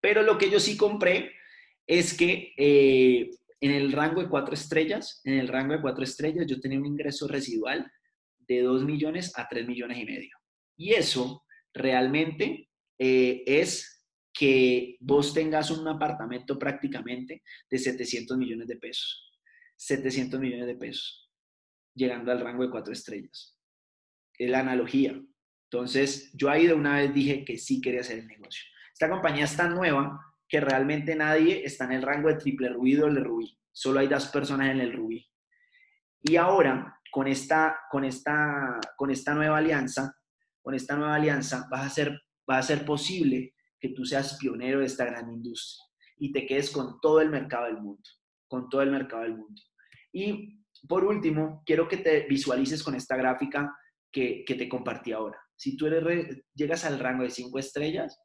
[0.00, 1.30] Pero lo que yo sí compré
[1.86, 3.30] es que eh,
[3.60, 6.86] en el rango de cuatro estrellas, en el rango de cuatro estrellas, yo tenía un
[6.86, 7.88] ingreso residual
[8.36, 10.36] de dos millones a tres millones y medio.
[10.76, 13.99] Y eso realmente eh, es
[14.40, 19.38] que vos tengas un apartamento prácticamente de 700 millones de pesos.
[19.76, 21.30] 700 millones de pesos
[21.94, 23.58] llegando al rango de cuatro estrellas.
[24.38, 25.20] Es la analogía.
[25.64, 28.64] Entonces, yo ahí de una vez dije que sí quería hacer el negocio.
[28.90, 30.18] Esta compañía es tan nueva
[30.48, 33.58] que realmente nadie está en el rango de triple rubí o el rubí.
[33.70, 35.30] Solo hay dos personas en el rubí.
[36.22, 40.16] Y ahora, con esta, con esta, con esta nueva alianza,
[40.62, 44.80] con esta nueva alianza, vas a ser, va a ser posible que tú seas pionero
[44.80, 45.84] de esta gran industria
[46.18, 48.02] y te quedes con todo el mercado del mundo,
[48.46, 49.60] con todo el mercado del mundo.
[50.12, 53.74] Y por último, quiero que te visualices con esta gráfica
[54.12, 55.40] que, te compartí ahora.
[55.56, 58.18] Si tú eres, llegas al rango de 5 estrellas,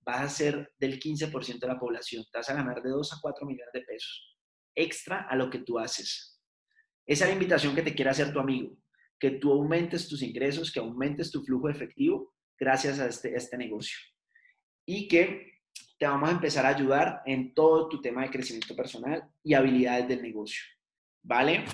[0.00, 2.24] vas a ser del 15% de la población.
[2.30, 4.32] Te vas a ganar de 2 a 4 millones de pesos
[4.74, 6.40] extra a lo que tú haces.
[7.06, 8.76] Esa es la invitación que te quiere hacer tu amigo,
[9.18, 13.98] que tú aumentes tus ingresos, que aumentes tu flujo efectivo gracias a este, este negocio.
[14.86, 15.52] Y que
[15.98, 20.08] te vamos a empezar a ayudar en todo tu tema de crecimiento personal y habilidades
[20.08, 20.62] del negocio.
[21.22, 21.64] ¿Vale?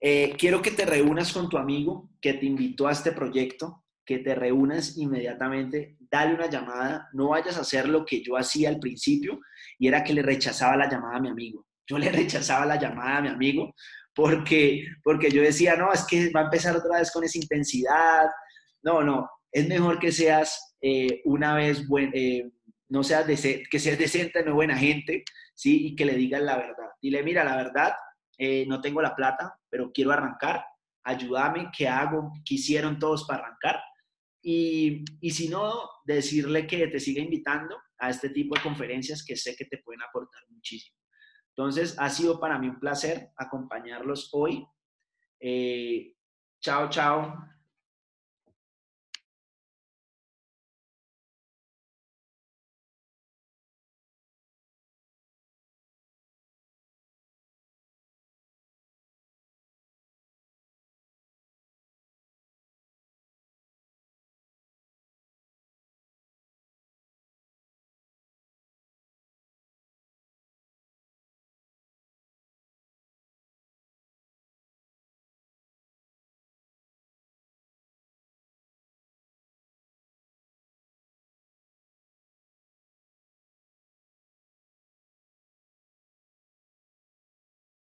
[0.00, 4.18] Eh, quiero que te reúnas con tu amigo que te invitó a este proyecto, que
[4.18, 8.78] te reúnas inmediatamente, dale una llamada, no vayas a hacer lo que yo hacía al
[8.78, 9.40] principio
[9.78, 11.66] y era que le rechazaba la llamada a mi amigo.
[11.86, 13.74] Yo le rechazaba la llamada a mi amigo
[14.14, 18.26] porque, porque yo decía, no, es que va a empezar otra vez con esa intensidad.
[18.82, 22.50] No, no, es mejor que seas eh, una vez, buen, eh,
[22.88, 25.88] no seas que seas decente, no buena gente, ¿sí?
[25.88, 26.88] Y que le digas la verdad.
[27.00, 27.92] Dile, mira, la verdad,
[28.38, 30.64] eh, no tengo la plata, pero quiero arrancar,
[31.04, 32.32] ayúdame, ¿qué hago?
[32.44, 33.80] ¿Qué hicieron todos para arrancar?
[34.42, 39.36] Y, y si no, decirle que te siga invitando a este tipo de conferencias que
[39.36, 40.96] sé que te pueden aportar muchísimo.
[41.56, 44.64] Entonces, ha sido para mí un placer acompañarlos hoy.
[46.60, 47.57] Chao, chao.